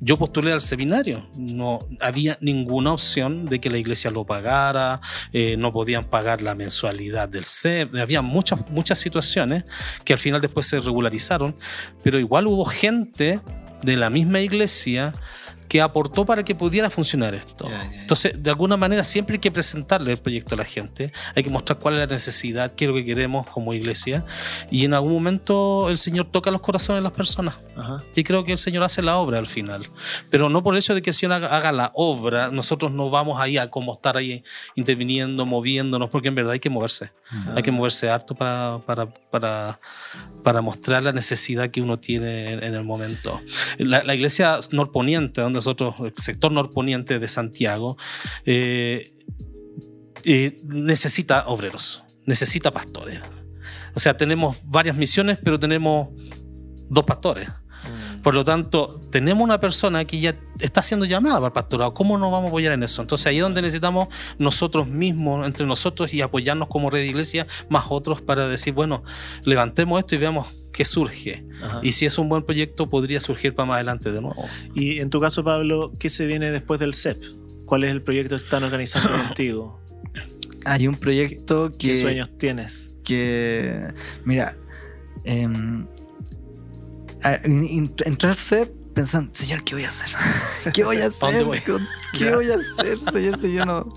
yo 0.01 0.17
postulé 0.17 0.53
al 0.53 0.63
seminario. 0.63 1.29
No 1.37 1.81
había 2.01 2.39
ninguna 2.41 2.93
opción 2.93 3.45
de 3.45 3.61
que 3.61 3.69
la 3.69 3.79
iglesia 3.79 4.11
lo 4.11 4.25
pagara, 4.25 5.01
eh, 5.33 5.57
no 5.59 5.73
podían 5.73 6.05
pagar 6.05 6.41
la 6.41 6.55
mensualidad 6.55 7.29
del 7.29 7.45
CEP. 7.45 7.95
Había 7.97 8.23
muchas, 8.23 8.71
muchas 8.71 8.99
situaciones 8.99 9.67
que 10.05 10.15
al 10.15 10.19
final 10.19 10.41
después 10.41 10.67
se 10.67 10.81
regularizaron, 10.81 11.55
pero 12.03 12.19
igual 12.19 12.47
hubo 12.47 12.65
gente 12.65 13.41
de 13.83 13.97
la 13.97 14.09
misma 14.09 14.41
iglesia 14.41 15.15
que 15.69 15.81
aportó 15.81 16.25
para 16.25 16.45
que 16.45 16.55
pudiera 16.55 16.91
funcionar 16.91 17.35
esto. 17.35 17.69
Entonces, 17.93 18.33
de 18.37 18.51
alguna 18.51 18.77
manera, 18.77 19.05
siempre 19.05 19.35
hay 19.35 19.41
que 19.41 19.51
presentarle 19.51 20.13
el 20.13 20.19
proyecto 20.19 20.55
a 20.55 20.59
la 20.59 20.65
gente, 20.65 21.13
hay 21.35 21.43
que 21.43 21.51
mostrar 21.51 21.79
cuál 21.79 21.95
es 21.95 22.01
la 22.01 22.07
necesidad, 22.07 22.75
qué 22.75 22.85
es 22.85 22.91
lo 22.91 22.97
que 22.97 23.05
queremos 23.05 23.47
como 23.49 23.75
iglesia, 23.75 24.25
y 24.71 24.85
en 24.85 24.95
algún 24.95 25.13
momento 25.13 25.89
el 25.89 25.99
Señor 25.99 26.27
toca 26.31 26.51
los 26.51 26.61
corazones 26.61 27.01
de 27.01 27.03
las 27.03 27.13
personas. 27.13 27.57
Y 28.15 28.25
creo 28.25 28.45
que 28.45 28.53
el 28.53 28.59
Señor 28.59 28.83
hace 28.83 29.03
la 29.03 29.19
obra 29.19 29.39
al 29.39 29.47
final. 29.47 29.87
Pero 30.31 30.49
no 30.49 30.63
por 30.63 30.75
el 30.75 30.79
hecho 30.79 30.95
de 30.95 31.03
que 31.03 31.11
el 31.11 31.15
Señor 31.15 31.45
haga, 31.45 31.73
la 31.73 31.91
obra, 31.95 32.51
nosotros 32.51 32.91
no 32.91 33.11
vamos 33.11 33.39
ahí 33.39 33.59
a 33.59 33.71
como 33.71 33.93
estar 33.93 34.17
ahí 34.17 34.43
interviniendo, 34.75 35.45
moviéndonos, 35.45 36.09
porque 36.09 36.29
en 36.29 36.37
verdad 36.37 36.53
hay 36.53 36.61
que 36.61 36.71
moverse. 36.71 37.13
Hay 37.55 37.63
que 37.63 37.73
moverse 37.73 38.09
harto 38.09 38.35
para, 38.35 38.81
para, 38.87 39.07
para, 39.31 39.81
para, 40.43 40.63
mostrar 40.63 41.03
la 41.03 41.13
necesidad 41.13 41.71
que 41.71 41.83
uno 41.83 41.99
tiene 41.99 42.53
en, 42.53 42.75
el 42.75 42.85
momento. 42.85 43.41
La, 43.79 44.03
la 44.03 44.15
iglesia 44.15 44.59
norponiente, 44.71 45.41
donde 45.41 45.56
nosotros, 45.57 45.95
el 46.01 46.15
sector 46.17 46.53
norponiente 46.53 47.19
de 47.19 47.29
Santiago, 47.29 47.97
eh, 48.45 49.15
eh, 50.25 50.61
necesita 50.65 51.45
obreros, 51.47 52.05
necesita 52.25 52.73
pastores. 52.73 53.21
O 53.95 54.01
sea, 54.01 54.17
tenemos 54.17 54.59
varias 54.65 54.97
misiones, 54.97 55.39
pero 55.43 55.59
tenemos 55.59 56.09
dos 56.89 57.05
pastores. 57.05 57.49
Mm. 57.49 58.23
Por 58.23 58.35
lo 58.35 58.45
tanto, 58.45 59.01
tenemos 59.11 59.45
una 59.45 59.61
persona 59.61 60.05
que 60.05 60.21
ya 60.21 60.37
está 60.61 60.83
siendo 60.83 61.07
llamada 61.07 61.37
para 61.37 61.47
el 61.47 61.53
pastorado. 61.53 61.95
¿Cómo 61.95 62.19
nos 62.19 62.31
vamos 62.31 62.47
a 62.47 62.49
apoyar 62.49 62.73
en 62.73 62.83
eso? 62.83 63.03
Entonces 63.03 63.27
ahí 63.27 63.37
es 63.37 63.43
donde 63.43 63.63
necesitamos 63.63 64.09
nosotros 64.39 64.87
mismos, 64.87 65.47
entre 65.47 65.67
nosotros 65.67 66.13
y 66.13 66.21
apoyarnos 66.23 66.69
como 66.69 66.91
red 66.91 67.01
de 67.01 67.07
iglesia, 67.07 67.47
más 67.69 67.87
otros 67.89 68.21
para 68.21 68.49
decir, 68.49 68.75
bueno, 68.75 69.03
levantemos 69.45 69.99
esto 69.99 70.15
y 70.15 70.19
veamos 70.19 70.49
qué 70.77 70.85
surge. 70.85 71.43
Y 71.83 71.93
si 71.93 72.05
es 72.05 72.19
un 72.19 72.29
buen 72.29 72.45
proyecto, 72.45 72.89
podría 72.91 73.19
surgir 73.21 73.55
para 73.55 73.67
más 73.67 73.77
adelante 73.77 74.13
de 74.13 74.21
nuevo. 74.21 74.47
Y 74.75 74.99
en 75.01 75.09
tu 75.09 75.21
caso, 75.21 75.43
Pablo, 75.43 75.95
¿qué 75.99 76.11
se 76.11 76.27
viene 76.27 76.51
después 76.51 76.79
del 76.79 76.93
CEP? 76.93 77.23
¿Cuál 77.65 77.85
es 77.85 77.91
el 77.91 78.03
proyecto 78.03 78.37
que 78.37 78.45
están 78.45 78.63
organizando 78.63 79.11
contigo? 79.27 79.81
Hay 80.67 80.87
un 80.87 80.97
proyecto 80.97 81.71
que... 81.71 81.89
¿Qué 81.89 82.03
sueños 82.03 82.29
tienes? 82.37 82.95
Que, 83.05 83.89
mira, 84.25 84.55
eh, 85.25 85.49
entrar 88.05 88.31
al 88.31 88.37
CEP 88.37 88.71
pensando, 88.95 89.31
Señor, 89.35 89.65
¿qué 89.65 89.77
voy 89.77 89.85
a 89.85 89.89
hacer? 89.89 90.11
¿Qué 90.75 90.85
voy 90.85 90.99
a 90.99 91.07
hacer? 91.07 91.47
¿Qué 92.13 92.35
voy 92.35 92.51
a 92.51 92.57
hacer, 92.57 92.99
Señor? 92.99 93.41
Si 93.41 93.55
yo 93.55 93.65
no... 93.65 93.95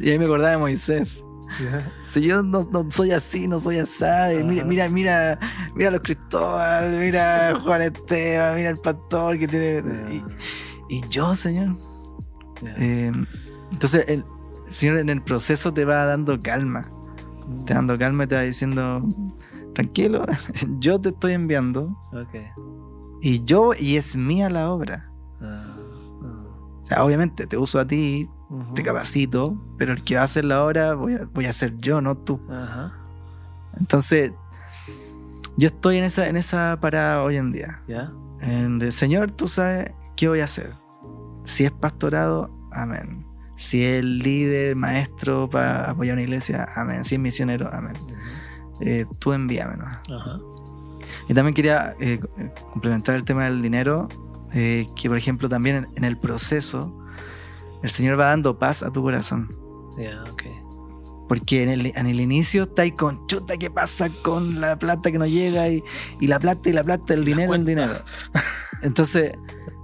Y 0.00 0.10
ahí 0.10 0.18
me 0.18 0.24
acordaba 0.24 0.52
de 0.52 0.58
Moisés. 0.58 1.23
Si 2.06 2.22
yo 2.22 2.42
no, 2.42 2.66
soy 2.90 3.10
así, 3.12 3.48
no 3.48 3.60
soy 3.60 3.78
así. 3.78 4.04
Mira, 4.44 4.64
mira, 4.64 4.88
mira, 4.88 5.38
mira 5.74 5.90
los 5.90 6.00
Cristóbal, 6.02 6.96
mira 6.98 7.58
Juan 7.64 7.82
Esteban, 7.82 8.54
mira 8.56 8.70
el 8.70 8.78
pastor 8.78 9.38
que 9.38 9.48
tiene. 9.48 10.22
Y, 10.88 11.00
yo, 11.08 11.34
Señor. 11.34 11.76
Eh, 12.78 13.10
entonces, 13.72 14.04
el, 14.08 14.24
Señor 14.70 14.98
en 14.98 15.08
el 15.08 15.22
proceso 15.22 15.72
te 15.72 15.84
va 15.84 16.04
dando 16.04 16.40
calma. 16.40 16.90
Te 17.66 17.74
va 17.74 17.78
dando 17.78 17.98
calma 17.98 18.24
y 18.24 18.26
te 18.26 18.34
va 18.34 18.42
diciendo, 18.42 19.06
tranquilo, 19.74 20.24
yo 20.78 21.00
te 21.00 21.10
estoy 21.10 21.32
enviando. 21.32 21.96
Y 23.20 23.44
yo, 23.44 23.72
y 23.78 23.96
es 23.96 24.16
mía 24.16 24.50
la 24.50 24.70
obra. 24.70 25.10
Ah, 25.40 25.76
ah. 26.22 26.46
O 26.80 26.84
sea, 26.84 27.04
obviamente 27.04 27.46
te 27.46 27.56
uso 27.56 27.80
a 27.80 27.86
ti 27.86 28.28
te 28.74 28.82
capacito, 28.82 29.56
pero 29.78 29.92
el 29.92 30.02
que 30.04 30.16
va 30.16 30.22
a 30.22 30.24
hacer 30.24 30.44
la 30.44 30.64
obra 30.64 30.94
voy 30.94 31.14
a, 31.14 31.28
voy 31.32 31.46
a 31.46 31.52
ser 31.52 31.76
yo, 31.78 32.00
no 32.00 32.16
tú. 32.16 32.40
Entonces, 33.78 34.32
yo 35.56 35.68
estoy 35.68 35.98
en 35.98 36.04
esa, 36.04 36.28
en 36.28 36.36
esa 36.36 36.78
parada 36.80 37.22
hoy 37.22 37.36
en 37.36 37.52
día. 37.52 37.80
En 38.40 38.92
Señor, 38.92 39.30
tú 39.30 39.48
sabes 39.48 39.92
qué 40.16 40.28
voy 40.28 40.40
a 40.40 40.44
hacer. 40.44 40.74
Si 41.44 41.64
es 41.64 41.70
pastorado, 41.70 42.50
amén. 42.72 43.26
Si 43.56 43.84
es 43.84 44.04
líder, 44.04 44.74
maestro 44.74 45.48
para 45.48 45.90
apoyar 45.90 46.14
una 46.14 46.22
iglesia, 46.22 46.68
amén. 46.74 47.04
Si 47.04 47.14
es 47.14 47.20
misionero, 47.20 47.70
amén. 47.72 47.94
Eh, 48.80 49.06
tú 49.18 49.32
envíame. 49.32 49.76
Y 51.28 51.34
también 51.34 51.54
quería 51.54 51.94
eh, 52.00 52.20
complementar 52.72 53.14
el 53.14 53.24
tema 53.24 53.44
del 53.44 53.62
dinero, 53.62 54.08
eh, 54.52 54.86
que 54.96 55.08
por 55.08 55.18
ejemplo 55.18 55.48
también 55.48 55.88
en 55.94 56.04
el 56.04 56.18
proceso 56.18 56.92
el 57.84 57.90
Señor 57.90 58.18
va 58.18 58.30
dando 58.30 58.58
paz 58.58 58.82
a 58.82 58.90
tu 58.90 59.02
corazón. 59.02 59.54
Ya, 59.98 60.24
Porque 61.28 61.62
en 61.62 61.68
el, 61.68 61.86
en 61.94 62.06
el 62.06 62.18
inicio 62.18 62.62
está 62.62 62.80
ahí 62.80 62.92
con 62.92 63.26
chuta, 63.26 63.58
¿qué 63.58 63.70
pasa 63.70 64.08
con 64.22 64.58
la 64.58 64.78
plata 64.78 65.12
que 65.12 65.18
no 65.18 65.26
llega? 65.26 65.68
Y, 65.68 65.82
la 66.20 66.40
plata 66.40 66.70
y 66.70 66.72
la 66.72 66.82
plata, 66.82 67.12
el 67.12 67.26
dinero, 67.26 67.54
el 67.54 67.66
dinero. 67.66 67.96
Entonces, 68.82 69.34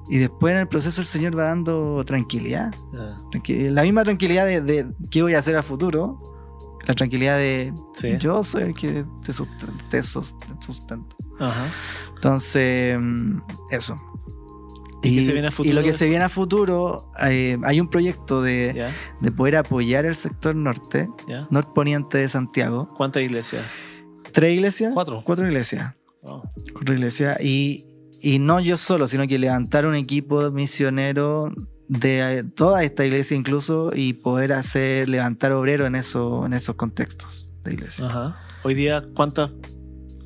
y 0.09 0.17
después 0.17 0.53
en 0.53 0.61
el 0.61 0.69
proceso 0.69 1.03
el 1.03 1.07
Señor 1.07 1.39
va 1.39 1.45
dando 1.45 2.03
tranquilidad. 2.07 2.75
La 3.47 3.83
misma 3.83 4.03
tranquilidad 4.03 4.47
de, 4.47 4.91
qué 5.11 5.23
voy 5.23 5.35
a 5.35 5.41
hacer 5.41 5.57
a 5.57 5.63
futuro. 5.63 6.19
La 6.87 6.95
tranquilidad 6.95 7.37
de 7.37 7.75
yo 8.19 8.43
soy 8.43 8.63
el 8.63 8.75
que 8.75 9.05
te 9.21 9.35
sustento. 9.35 11.17
Entonces, 12.15 12.99
mm, 12.99 13.43
eso. 13.71 14.01
Y, 15.03 15.73
lo 15.73 15.83
que 15.83 15.93
se 15.93 16.09
viene 16.09 16.25
a 16.25 16.29
futuro, 16.29 17.11
eh, 17.23 17.59
hay 17.65 17.81
un 17.81 17.89
proyecto 17.89 18.43
de, 18.43 18.91
poder 19.37 19.57
apoyar 19.57 20.05
el 20.05 20.17
sector 20.17 20.55
norte, 20.55 21.09
norponiente 21.51 22.19
de 22.19 22.29
Santiago. 22.29 22.93
¿Cuántas 22.97 23.23
iglesias? 23.23 23.65
¿Tres 24.33 24.55
iglesias? 24.55 24.93
Cuatro. 24.93 25.23
Cuatro 25.25 25.47
iglesias. 25.47 25.95
Cuatro 26.21 26.95
iglesias. 26.95 27.39
Y, 27.43 27.87
no 28.41 28.61
yo 28.61 28.77
solo, 28.77 29.09
sino 29.09 29.27
que 29.27 29.39
levantar 29.39 29.87
un 29.87 29.95
equipo 29.95 30.51
misionero 30.51 31.51
de 31.89 32.39
eh, 32.39 32.45
toda 32.45 32.85
esta 32.85 33.05
iglesia 33.05 33.37
incluso 33.37 33.91
y 33.95 34.13
poder 34.13 34.53
hacer 34.53 35.09
levantar 35.09 35.51
obreros 35.53 35.89
en, 35.89 35.97
eso, 35.97 36.47
en 36.47 36.53
esos 36.53 36.77
contextos 36.77 37.51
de 37.65 37.73
iglesia. 37.73 38.37
Hoy 38.63 38.75
día, 38.75 39.03
¿cuántos, 39.17 39.51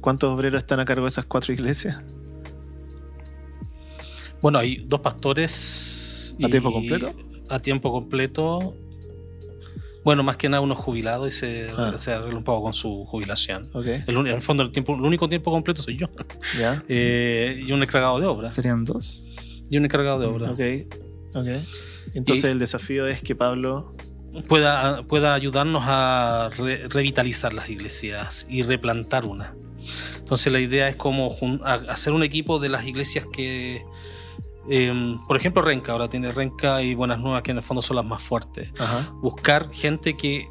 ¿cuántos 0.01 0.35
obreros 0.35 0.63
están 0.63 0.81
a 0.81 0.85
cargo 0.85 1.05
de 1.05 1.09
esas 1.09 1.25
cuatro 1.25 1.55
iglesias? 1.55 2.03
Bueno, 4.45 4.59
hay 4.59 4.85
dos 4.87 5.01
pastores. 5.01 6.37
¿A 6.45 6.51
tiempo 6.51 6.71
completo? 6.71 7.15
A 7.49 7.59
tiempo 7.59 7.91
completo. 7.91 8.77
Bueno, 10.05 10.23
más 10.23 10.37
que 10.37 10.51
nada 10.51 10.61
uno 10.61 10.75
jubilado 10.75 11.27
y 11.27 11.31
se, 11.31 11.71
ah. 11.75 11.95
se 11.97 12.13
arregla 12.13 12.37
un 12.37 12.45
poco 12.45 12.65
con 12.65 12.75
su 12.75 13.07
jubilación. 13.07 13.71
El, 13.73 14.15
en 14.15 14.27
el 14.27 14.43
fondo, 14.43 14.63
el, 14.63 14.71
tiempo, 14.71 14.97
el 14.97 15.01
único 15.01 15.31
tiempo 15.31 15.51
completo 15.51 15.81
soy 15.81 15.97
yo. 15.97 16.09
Eh, 16.89 17.65
y 17.67 17.73
un 17.73 17.83
encargado 17.83 18.21
de 18.21 18.27
obra. 18.27 18.51
¿Serían 18.51 18.85
dos? 18.85 19.27
Y 19.71 19.79
un 19.79 19.87
encargado 19.87 20.19
de 20.21 20.27
obra. 20.27 20.51
Ok. 20.51 20.61
okay. 21.35 21.65
Entonces 22.13 22.45
el 22.45 22.59
desafío 22.59 23.07
es 23.07 23.23
que 23.23 23.35
Pablo 23.35 23.97
pueda, 24.47 25.05
pueda 25.05 25.33
ayudarnos 25.33 25.85
a 25.87 26.51
revitalizar 26.91 27.55
las 27.55 27.71
iglesias 27.71 28.47
y 28.51 28.61
replantar 28.61 29.25
una. 29.25 29.55
Entonces 30.19 30.53
la 30.53 30.61
idea 30.61 30.91
es 30.91 30.97
como 30.97 31.35
hacer 31.89 32.13
un 32.13 32.23
equipo 32.23 32.59
de 32.59 32.69
las 32.69 32.87
iglesias 32.87 33.25
que 33.33 33.87
Em, 34.69 35.19
por 35.27 35.37
ejemplo, 35.37 35.63
Renca, 35.63 35.93
ahora 35.93 36.09
tiene 36.09 36.33
Renca 36.33 36.83
y 36.83 36.95
Buenas 36.95 37.21
Nuevas, 37.21 37.43
que 37.43 37.51
en 37.51 37.59
el 37.59 37.63
fondo 37.63 37.83
son 37.83 37.97
las 37.97 38.05
más 38.05 38.23
fuertes. 38.23 38.73
Buscar 39.21 39.71
gente 39.73 40.17
que, 40.17 40.51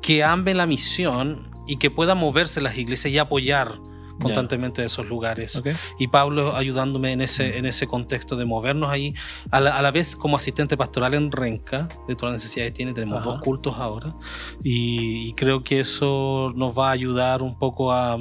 que 0.00 0.22
ame 0.22 0.54
la 0.54 0.66
misión 0.66 1.50
y 1.66 1.76
que 1.76 1.90
pueda 1.90 2.14
moverse 2.14 2.60
en 2.60 2.64
las 2.64 2.76
iglesias 2.76 3.12
y 3.12 3.18
apoyar 3.18 3.78
constantemente 4.22 4.82
de 4.82 4.86
esos 4.86 5.06
lugares. 5.06 5.62
Y 5.98 6.08
Pablo 6.08 6.56
ayudándome 6.56 7.12
en 7.12 7.20
ese, 7.20 7.58
en 7.58 7.66
ese 7.66 7.86
contexto 7.86 8.36
de 8.36 8.44
movernos 8.44 8.90
ahí, 8.90 9.14
a 9.50 9.60
la, 9.60 9.90
vez 9.90 10.16
como 10.16 10.36
asistente 10.36 10.76
pastoral 10.76 11.14
en 11.14 11.30
Renca, 11.30 11.88
de 12.08 12.14
todas 12.14 12.34
las 12.34 12.42
necesidades 12.42 12.72
que 12.72 12.76
tiene, 12.76 12.92
tenemos 12.94 13.22
dos 13.22 13.40
cultos 13.40 13.76
ahora, 13.76 14.14
y, 14.62 15.32
creo 15.34 15.64
que 15.64 15.80
eso 15.80 16.52
nos 16.54 16.78
va 16.78 16.88
a 16.88 16.92
ayudar 16.92 17.42
un 17.42 17.58
poco 17.58 17.92
a, 17.92 18.18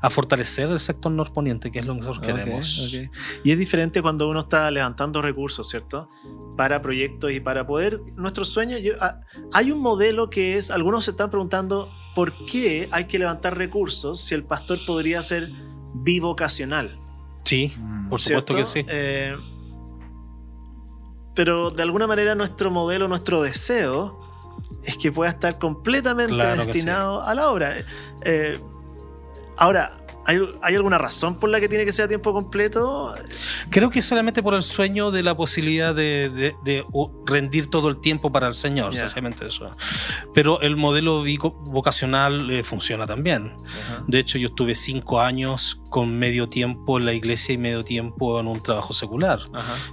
a 0.00 0.10
fortalecer 0.10 0.68
el 0.68 0.80
sector 0.80 1.10
norponiente, 1.10 1.70
que 1.70 1.78
es 1.78 1.86
lo 1.86 1.94
que 1.94 2.00
nosotros 2.00 2.26
queremos. 2.26 2.94
Y 3.44 3.52
es 3.52 3.58
diferente 3.58 4.02
cuando 4.02 4.28
uno 4.28 4.40
está 4.40 4.70
levantando 4.70 5.22
recursos, 5.22 5.68
¿cierto? 5.68 6.10
Para 6.56 6.82
proyectos 6.82 7.32
y 7.32 7.40
para 7.40 7.66
poder, 7.66 8.00
nuestro 8.16 8.44
sueño, 8.44 8.76
ah, 9.00 9.20
hay 9.52 9.70
un 9.70 9.80
modelo 9.80 10.30
que 10.30 10.56
es, 10.56 10.70
algunos 10.70 11.04
se 11.04 11.12
están 11.12 11.30
preguntando, 11.30 11.90
¿por 12.18 12.34
qué 12.46 12.88
hay 12.90 13.04
que 13.04 13.16
levantar 13.16 13.56
recursos 13.56 14.20
si 14.20 14.34
el 14.34 14.42
pastor 14.42 14.80
podría 14.84 15.22
ser 15.22 15.52
bivocacional? 15.94 16.98
Sí, 17.44 17.72
por 18.10 18.20
supuesto 18.20 18.56
que 18.56 18.64
sí. 18.64 18.84
Eh, 18.88 19.36
pero 21.36 21.70
de 21.70 21.80
alguna 21.80 22.08
manera 22.08 22.34
nuestro 22.34 22.72
modelo, 22.72 23.06
nuestro 23.06 23.42
deseo 23.42 24.18
es 24.82 24.96
que 24.96 25.12
pueda 25.12 25.30
estar 25.30 25.60
completamente 25.60 26.34
destinado 26.34 27.22
a 27.22 27.32
la 27.36 27.50
obra. 27.50 27.84
Eh, 28.22 28.58
ahora, 29.56 29.96
¿Hay, 30.28 30.74
alguna 30.74 30.98
razón 30.98 31.38
por 31.38 31.48
la 31.48 31.58
que 31.58 31.70
tiene 31.70 31.86
que 31.86 31.92
ser 31.92 32.04
a 32.04 32.08
tiempo 32.08 32.34
completo? 32.34 33.14
Creo 33.70 33.88
que 33.88 34.02
solamente 34.02 34.42
por 34.42 34.52
el 34.52 34.62
sueño 34.62 35.10
de 35.10 35.22
la 35.22 35.34
posibilidad 35.34 35.94
de, 35.94 36.54
rendir 37.24 37.68
todo 37.68 37.88
el 37.88 37.98
tiempo 37.98 38.30
para 38.30 38.46
el 38.46 38.54
Señor, 38.54 38.94
sencillamente 38.94 39.48
eso. 39.48 39.70
Pero 40.34 40.60
el 40.60 40.76
modelo 40.76 41.24
vocacional 41.64 42.50
eh, 42.50 42.62
funciona 42.62 43.06
también. 43.06 43.56
De 44.06 44.18
hecho, 44.18 44.36
yo 44.36 44.48
estuve 44.48 44.74
cinco 44.74 45.18
años 45.18 45.80
con 45.88 46.18
medio 46.18 46.46
tiempo 46.46 46.98
en 46.98 47.06
la 47.06 47.14
iglesia 47.14 47.54
y 47.54 47.58
medio 47.58 47.82
tiempo 47.82 48.38
en 48.38 48.48
un 48.48 48.62
trabajo 48.62 48.92
secular. 48.92 49.40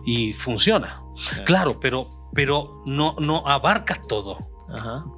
Y 0.06 0.34
funciona. 0.34 1.02
Claro, 1.46 1.80
pero, 1.80 2.10
pero 2.34 2.84
no, 2.86 3.16
no 3.20 3.48
abarcas 3.48 4.02
todo. 4.06 4.55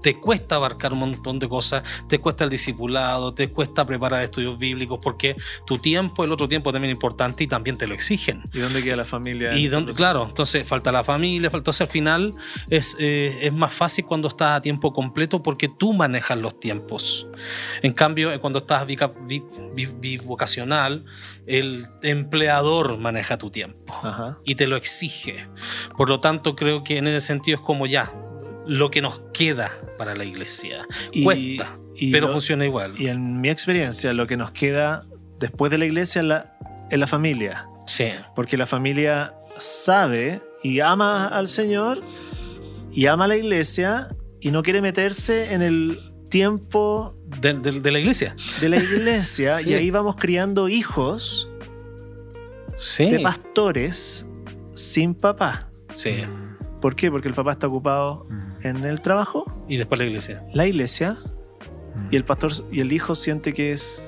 Te 0.01 0.19
cuesta 0.19 0.55
abarcar 0.55 0.93
un 0.93 0.99
montón 0.99 1.39
de 1.39 1.47
cosas, 1.47 1.83
te 2.07 2.19
cuesta 2.19 2.43
el 2.43 2.49
discipulado, 2.49 3.33
te 3.33 3.49
cuesta 3.49 3.85
preparar 3.85 4.21
estudios 4.21 4.57
bíblicos, 4.57 4.99
porque 5.01 5.35
tu 5.65 5.77
tiempo, 5.77 6.23
el 6.23 6.31
otro 6.31 6.47
tiempo 6.47 6.71
también 6.71 6.91
es 6.91 6.95
importante 6.95 7.43
y 7.43 7.47
también 7.47 7.77
te 7.77 7.87
lo 7.87 7.93
exigen. 7.93 8.43
¿Y 8.53 8.59
dónde 8.59 8.83
queda 8.83 8.95
la 8.95 9.05
familia? 9.05 9.55
Y 9.55 9.67
dónde, 9.67 9.93
claro, 9.93 10.25
entonces 10.27 10.67
falta 10.67 10.91
la 10.91 11.03
familia, 11.03 11.49
entonces 11.51 11.81
al 11.81 11.87
final 11.87 12.33
es, 12.69 12.95
eh, 12.99 13.39
es 13.41 13.53
más 13.53 13.73
fácil 13.73 14.05
cuando 14.05 14.27
estás 14.27 14.57
a 14.57 14.61
tiempo 14.61 14.93
completo 14.93 15.41
porque 15.41 15.67
tú 15.67 15.93
manejas 15.93 16.37
los 16.37 16.59
tiempos. 16.59 17.27
En 17.81 17.93
cambio, 17.93 18.31
eh, 18.31 18.39
cuando 18.39 18.59
estás 18.59 18.85
bivocacional, 19.75 21.05
el 21.45 21.85
empleador 22.03 22.97
maneja 22.97 23.37
tu 23.37 23.49
tiempo 23.49 23.95
y 24.43 24.55
te 24.55 24.67
lo 24.67 24.75
exige. 24.75 25.47
Por 25.95 26.09
lo 26.09 26.19
tanto, 26.19 26.55
creo 26.55 26.83
que 26.83 26.97
en 26.97 27.07
ese 27.07 27.25
sentido 27.25 27.57
es 27.57 27.63
como 27.63 27.85
ya, 27.85 28.13
lo 28.67 28.91
que 28.91 29.01
nos 29.01 29.21
queda 29.33 29.71
para 29.97 30.15
la 30.15 30.25
iglesia. 30.25 30.85
Cuesta, 31.23 31.77
pero 32.11 32.31
funciona 32.31 32.65
igual. 32.65 32.93
Y 32.97 33.07
en 33.07 33.41
mi 33.41 33.49
experiencia, 33.49 34.13
lo 34.13 34.27
que 34.27 34.37
nos 34.37 34.51
queda 34.51 35.05
después 35.39 35.71
de 35.71 35.77
la 35.77 35.85
iglesia 35.85 36.21
es 36.21 36.27
la, 36.27 36.57
la 36.91 37.07
familia. 37.07 37.67
Sí. 37.85 38.11
Porque 38.35 38.57
la 38.57 38.65
familia 38.65 39.33
sabe 39.57 40.41
y 40.63 40.79
ama 40.79 41.27
al 41.27 41.47
Señor 41.47 42.03
y 42.91 43.05
ama 43.07 43.25
a 43.25 43.27
la 43.27 43.37
iglesia 43.37 44.09
y 44.41 44.51
no 44.51 44.63
quiere 44.63 44.81
meterse 44.81 45.53
en 45.53 45.61
el 45.61 45.99
tiempo 46.29 47.15
de, 47.41 47.91
la 47.91 47.99
iglesia. 47.99 48.35
De 48.59 48.69
la 48.69 48.77
iglesia. 48.77 49.61
Y 49.65 49.73
ahí 49.73 49.91
vamos 49.91 50.15
criando 50.15 50.69
hijos 50.69 51.49
de 52.97 53.19
pastores 53.19 54.25
sin 54.73 55.15
papá. 55.15 55.71
Sí. 55.93 56.23
¿Por 56.81 56.95
qué? 56.95 57.09
Porque 57.09 57.27
el 57.27 57.33
papá 57.33 57.53
está 57.53 57.67
ocupado 57.67 58.25
mm. 58.29 58.67
en 58.67 58.83
el 58.85 59.01
trabajo. 59.01 59.45
Y 59.67 59.77
después 59.77 59.99
la 59.99 60.05
iglesia. 60.05 60.43
La 60.53 60.67
iglesia. 60.67 61.17
Mm. 61.95 62.07
Y 62.11 62.15
el 62.15 62.23
pastor 62.23 62.51
y 62.71 62.81
el 62.81 62.91
hijo 62.91 63.15
siente 63.15 63.53
que 63.53 63.71
es. 63.71 64.03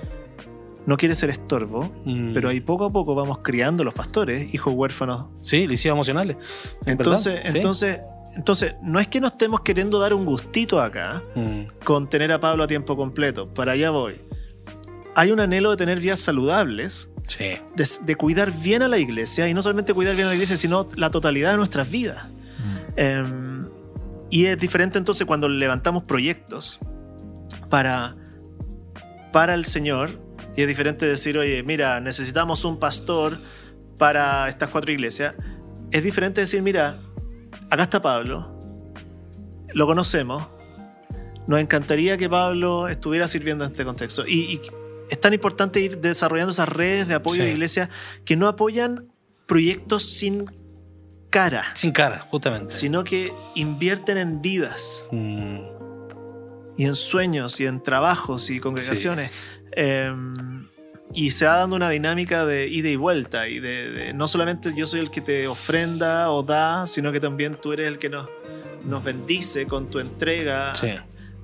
No 0.86 0.97
quiere 0.97 1.13
ser 1.13 1.29
estorbo, 1.29 1.91
mm. 2.05 2.34
pero 2.34 2.49
ahí 2.49 2.62
poco 2.62 2.86
a 2.86 2.89
poco 2.89 3.13
vamos 3.13 3.39
criando 3.39 3.84
los 3.84 3.93
pastores, 3.93 4.53
hijos 4.53 4.73
huérfanos. 4.73 5.27
Sí, 5.38 5.67
lisios 5.67 5.93
emocionales. 5.93 6.38
Entonces, 6.86 7.41
entonces, 7.53 7.99
entonces, 8.36 8.75
no 8.82 8.99
es 8.99 9.08
que 9.08 9.21
no 9.21 9.27
estemos 9.27 9.62
queriendo 9.62 9.99
dar 9.99 10.13
un 10.13 10.25
gustito 10.25 10.82
acá 10.82 11.21
con 11.84 12.10
tener 12.10 12.32
a 12.32 12.39
Pablo 12.39 12.63
a 12.63 12.67
tiempo 12.67 12.95
completo. 12.95 13.53
Para 13.53 13.73
allá 13.73 13.91
voy. 13.91 14.21
Hay 15.15 15.32
un 15.32 15.39
anhelo 15.39 15.71
de 15.71 15.77
tener 15.77 15.99
vías 15.99 16.19
saludables. 16.19 17.10
Sí. 17.27 17.51
De, 17.75 17.88
de, 18.05 18.15
cuidar 18.15 18.51
bien 18.51 18.82
a 18.82 18.88
la 18.88 18.97
iglesia 18.97 19.47
y 19.47 19.53
no 19.53 19.62
solamente 19.62 19.93
cuidar 19.93 20.15
bien 20.15 20.25
a 20.25 20.29
la 20.29 20.36
iglesia, 20.36 20.58
sino 20.58 20.89
la 20.95 21.12
totalidad 21.12 21.51
de 21.51 21.58
nuestras 21.58 21.91
vidas. 21.91 22.25
Em, 23.01 23.62
y 24.29 24.47
es 24.47 24.59
diferente 24.59 24.97
entonces 24.97 25.25
cuando 25.25 25.47
levantamos 25.47 26.03
proyectos 26.03 26.79
para, 27.69 28.17
para 29.31 29.53
el 29.53 29.63
Señor. 29.63 30.19
Y 30.57 30.63
es 30.63 30.67
diferente 30.67 31.05
decir, 31.05 31.38
oye, 31.38 31.63
mira, 31.63 32.01
necesitamos 32.01 32.65
un 32.65 32.77
pastor 32.77 33.39
para 33.97 34.49
estas 34.49 34.69
cuatro 34.69 34.91
iglesias. 34.91 35.33
Es 35.91 36.03
diferente 36.03 36.41
decir, 36.41 36.62
mira, 36.62 36.99
acá 37.69 37.83
está 37.83 38.01
Pablo, 38.01 38.59
lo 39.73 39.88
conocemos, 39.88 40.49
nos 41.47 41.62
encantaría 41.62 42.17
que 42.17 42.29
Pablo 42.29 42.89
estuviera 42.89 43.29
sirviendo 43.29 43.63
en 43.63 43.71
este 43.71 43.85
contexto. 43.85 44.27
Y, 44.27 44.59
es 45.09 45.19
tan 45.19 45.33
importante 45.33 45.79
ir 45.79 45.99
desarrollando 45.99 46.51
esas 46.51 46.69
redes 46.69 47.07
de 47.07 47.15
apoyo 47.15 47.43
de 47.43 47.51
iglesias 47.51 47.89
que 48.25 48.35
no 48.35 48.47
apoyan 48.47 49.07
proyectos 49.47 50.03
sin 50.03 50.45
cara. 51.29 51.65
Sin 51.73 51.91
cara, 51.91 52.27
justamente. 52.29 52.73
Sino 52.73 53.03
que 53.03 53.33
invierten 53.55 54.17
en 54.17 54.41
vidas. 54.41 55.05
Mm. 55.11 55.59
Y 56.77 56.85
en 56.85 56.95
sueños 56.95 57.59
y 57.59 57.65
en 57.65 57.83
trabajos 57.83 58.49
y 58.49 58.59
congregaciones. 58.59 59.31
Em, 59.71 60.67
y 61.13 61.31
se 61.31 61.45
va 61.45 61.57
dando 61.57 61.75
una 61.75 61.89
dinámica 61.89 62.45
de 62.45 62.67
ida 62.67 62.89
y 62.89 62.95
vuelta. 62.95 63.47
Y 63.47 63.59
de, 63.59 64.13
no 64.13 64.27
solamente 64.27 64.73
yo 64.75 64.85
soy 64.85 65.01
el 65.01 65.11
que 65.11 65.21
te 65.21 65.47
ofrenda 65.47 66.31
o 66.31 66.43
da, 66.43 66.87
sino 66.87 67.11
que 67.11 67.19
también 67.19 67.55
tú 67.55 67.73
eres 67.73 67.87
el 67.87 67.99
que 67.99 68.09
nos, 68.09 68.29
nos 68.85 69.03
bendice 69.03 69.65
con 69.65 69.89
tu 69.89 69.99
entrega 69.99 70.73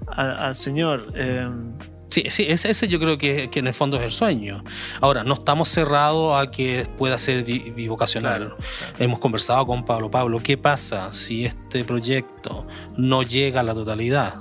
al 0.07 0.55
Señor. 0.55 1.07
Em, 1.15 1.73
Sí, 2.09 2.23
sí 2.29 2.45
ese, 2.47 2.87
yo 2.87 2.99
creo 2.99 3.17
que, 3.17 3.49
en 3.53 3.67
el 3.67 3.73
fondo 3.73 3.97
es 3.97 4.03
el 4.03 4.11
sueño. 4.11 4.63
Ahora, 5.01 5.23
no 5.23 5.33
estamos 5.33 5.69
cerrados 5.69 6.39
a 6.39 6.49
que 6.49 6.87
pueda 6.97 7.17
ser 7.17 7.43
bivocacional. 7.43 8.55
Hemos 8.99 9.19
conversado 9.19 9.65
con 9.65 9.83
Pablo. 9.85 10.09
Pablo, 10.09 10.39
¿qué 10.41 10.57
pasa 10.57 11.13
si 11.13 11.45
este 11.45 11.83
proyecto 11.83 12.67
no 12.95 13.23
llega 13.23 13.61
a 13.61 13.63
la 13.63 13.73
totalidad? 13.73 14.35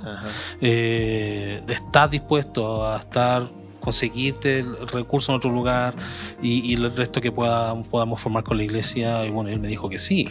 Eh, 0.61 1.61
¿Estás 1.67 2.11
dispuesto 2.11 2.87
a 2.87 2.97
estar 2.97 3.47
conseguirte 3.85 4.59
el 4.59 4.87
recurso 4.87 5.31
en 5.31 5.37
otro 5.37 5.51
lugar 5.51 5.93
y, 6.41 6.73
el 6.73 6.93
resto 6.95 7.21
que 7.21 7.31
pueda, 7.31 7.75
podamos 7.83 8.19
formar 8.19 8.43
con 8.43 8.57
la 8.57 8.63
iglesia. 8.63 9.23
Y 9.25 9.29
bueno, 9.29 9.51
él 9.51 9.59
me 9.59 9.67
dijo 9.67 9.87
que 9.89 9.99
sí. 9.99 10.27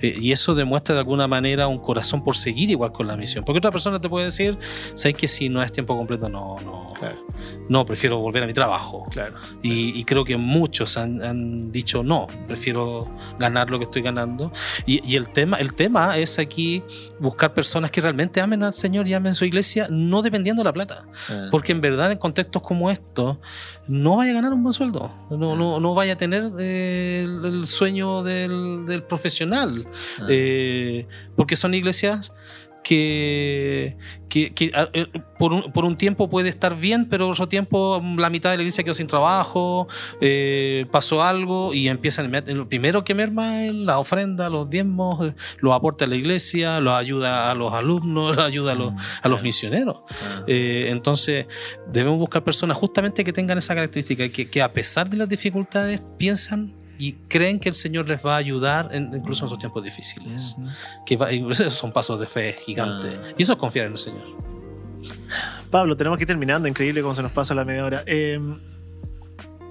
Eh, 0.00 0.14
y 0.20 0.30
eso 0.30 0.54
demuestra 0.54 0.94
de 0.94 1.00
alguna 1.00 1.26
manera 1.26 1.66
un 1.66 1.78
corazón 1.78 2.22
por 2.22 2.36
seguir 2.36 2.70
igual 2.70 2.92
con 2.92 3.08
la 3.08 3.16
misión. 3.16 3.44
Porque 3.44 3.58
otra 3.58 3.72
persona 3.72 4.00
te 4.00 4.08
puede 4.08 4.26
decir, 4.26 4.56
sabes 4.94 5.16
que 5.16 5.26
si 5.26 5.48
no 5.48 5.60
es 5.62 5.72
tiempo 5.72 5.96
completo, 5.96 6.28
no, 6.28 6.56
no, 6.64 6.92
no, 7.68 7.84
prefiero 7.84 8.18
volver 8.18 8.44
a 8.44 8.46
mi 8.46 8.52
trabajo. 8.52 9.04
Claro. 9.10 9.34
Y, 9.62 10.04
creo 10.04 10.24
que 10.24 10.36
muchos 10.36 10.96
han, 10.96 11.72
dicho, 11.72 12.04
no, 12.04 12.28
prefiero 12.46 13.10
ganar 13.36 13.68
lo 13.68 13.78
que 13.78 13.84
estoy 13.84 14.02
ganando. 14.02 14.52
Y, 14.86 15.16
el, 15.16 15.28
tema, 15.28 15.56
el 15.56 15.74
tema 15.74 16.18
es 16.18 16.38
aquí 16.38 16.84
buscar 17.18 17.52
personas 17.52 17.90
que 17.90 18.00
realmente 18.00 18.40
amen 18.40 18.62
al 18.62 18.72
Señor 18.72 19.08
y 19.08 19.14
amen 19.14 19.34
su 19.34 19.44
iglesia, 19.44 19.88
no 19.90 20.22
dependiendo 20.22 20.60
de 20.60 20.64
la 20.64 20.72
plata. 20.72 21.04
Ah. 21.28 21.48
Porque 21.50 21.72
en 21.72 21.80
verdad 21.80 22.12
en 22.12 22.18
contextos 22.18 22.62
como 22.62 22.91
esto, 22.92 23.40
no 23.88 24.16
vaya 24.16 24.30
a 24.30 24.34
ganar 24.34 24.52
un 24.52 24.62
buen 24.62 24.72
sueldo, 24.72 25.12
no, 25.30 25.56
no, 25.56 25.80
no 25.80 25.94
vaya 25.94 26.14
a 26.14 26.16
tener 26.16 26.50
eh, 26.60 27.26
el, 27.26 27.66
sueño 27.66 28.22
del, 28.22 29.04
profesional, 29.08 29.86
ah. 30.20 30.26
eh, 30.28 31.06
porque 31.36 31.56
son 31.56 31.74
iglesias 31.74 32.32
que, 32.82 33.96
que, 34.28 34.72
eh, 34.92 35.06
por, 35.38 35.52
un, 35.52 35.72
por, 35.72 35.84
un, 35.84 35.96
tiempo 35.96 36.28
puede 36.28 36.48
estar 36.48 36.76
bien, 36.76 37.08
pero 37.08 37.28
otro 37.28 37.48
tiempo 37.48 38.02
la 38.16 38.30
mitad 38.30 38.50
de 38.50 38.56
la 38.56 38.62
iglesia 38.62 38.82
quedó 38.84 38.94
sin 38.94 39.06
trabajo, 39.06 39.88
eh, 40.20 40.86
pasó 40.90 41.22
algo 41.22 41.74
y 41.74 41.88
empiezan, 41.88 42.32
lo 42.46 42.68
primero 42.68 43.04
que 43.04 43.14
merma 43.14 43.64
es 43.64 43.74
la 43.74 43.98
ofrenda, 43.98 44.48
los 44.48 44.68
diezmos, 44.68 45.28
eh, 45.28 45.34
los 45.58 45.74
aporta 45.74 46.04
a 46.04 46.08
la 46.08 46.16
iglesia, 46.16 46.80
los 46.80 46.94
ayuda 46.94 47.50
a 47.50 47.54
los 47.54 47.72
alumnos, 47.72 48.36
los 48.36 48.44
ayuda 48.44 48.72
a 48.72 48.74
los, 48.74 48.92
a 49.22 49.28
los 49.28 49.42
misioneros. 49.42 49.98
entonces 50.46 51.46
debemos 51.92 52.18
buscar 52.18 52.42
personas 52.42 52.76
justamente 52.76 53.24
que 53.24 53.32
tengan 53.32 53.58
esa 53.58 53.74
característica, 53.74 54.28
que, 54.28 54.48
que 54.48 54.62
a 54.62 54.72
pesar 54.72 55.08
de 55.08 55.16
las 55.16 55.28
dificultades 55.28 56.02
piensan 56.18 56.81
y 56.98 57.12
creen 57.28 57.58
que 57.58 57.68
el 57.68 57.74
Señor 57.74 58.08
les 58.08 58.24
va 58.24 58.34
a 58.34 58.38
ayudar 58.38 58.90
incluso 58.92 59.44
en 59.44 59.46
esos 59.46 59.58
tiempos 59.58 59.82
difíciles. 59.82 60.56
que 61.06 61.18
esos 61.50 61.74
son 61.74 61.92
pasos 61.92 62.18
de 62.20 62.26
fe 62.26 62.54
gigantes. 62.64 63.18
Ah. 63.22 63.34
Y 63.36 63.42
eso 63.42 63.52
es 63.52 63.58
confiar 63.58 63.86
en 63.86 63.92
el 63.92 63.98
Señor. 63.98 64.22
Pablo, 65.70 65.96
tenemos 65.96 66.18
que 66.18 66.24
ir 66.24 66.28
terminando. 66.28 66.68
Increíble 66.68 67.02
cómo 67.02 67.14
se 67.14 67.22
nos 67.22 67.32
pasa 67.32 67.54
la 67.54 67.64
media 67.64 67.84
hora. 67.84 68.02
Em, 68.06 68.60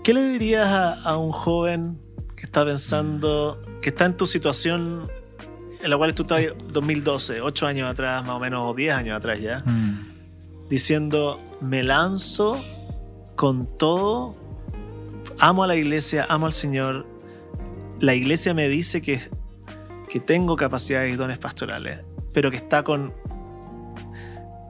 ¿Qué 0.03 0.13
le 0.13 0.23
dirías 0.29 0.67
a, 1.05 1.17
un 1.17 1.31
joven 1.31 1.99
que 2.36 2.45
está 2.45 2.65
pensando, 2.65 3.62
que 3.81 3.89
está 3.89 4.05
en 4.05 4.17
tu 4.17 4.25
situación 4.25 5.07
en 5.84 5.89
la 5.89 5.97
cual 5.97 6.13
tú 6.15 6.23
estás 6.23 6.41
2012, 6.73 7.41
8 7.41 7.67
años 7.67 7.89
atrás, 7.89 8.25
más 8.25 8.36
o 8.36 8.39
menos, 8.39 8.67
o 8.67 8.73
10 8.73 8.93
años 8.95 9.17
atrás 9.17 9.39
ya, 9.39 9.60
mm. 9.60 10.69
diciendo, 10.69 11.39
me 11.60 11.84
lanzo 11.84 12.63
con 13.36 13.77
todo, 13.77 14.34
amo 15.39 15.63
a 15.63 15.67
la 15.67 15.75
iglesia, 15.75 16.25
amo 16.29 16.47
al 16.47 16.53
Señor, 16.53 17.07
la 18.02 18.16
iglesia 18.16 18.54
me 18.54 18.68
dice 18.68 19.02
que, 19.02 19.22
que 20.10 20.20
tengo 20.20 20.56
capacidades 20.56 21.14
y 21.14 21.16
dones 21.16 21.38
pastorales, 21.38 22.04
pero 22.34 22.52
que 22.52 22.58
está 22.58 22.84
con, 22.84 23.14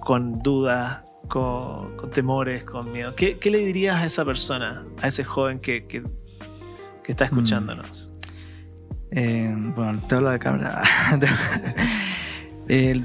con 0.01 0.35
dudas, 0.35 1.03
con, 1.27 2.09
temores, 2.11 2.65
con 2.65 2.91
miedo. 2.91 3.15
¿Qué, 3.15 3.39
le 3.45 3.59
dirías 3.59 3.95
a 3.95 4.05
esa 4.05 4.25
persona, 4.25 4.85
a 5.01 5.07
ese 5.07 5.23
joven 5.23 5.59
que, 5.59 5.87
que, 5.87 6.03
está 7.07 7.25
escuchándonos? 7.25 8.11
Mm. 9.11 9.17
Eh, 9.17 9.55
bueno, 9.75 10.01
te 10.07 10.15
hablo 10.15 10.29
de 10.29 10.39
cámara. 10.39 10.83
Eh, 12.67 13.01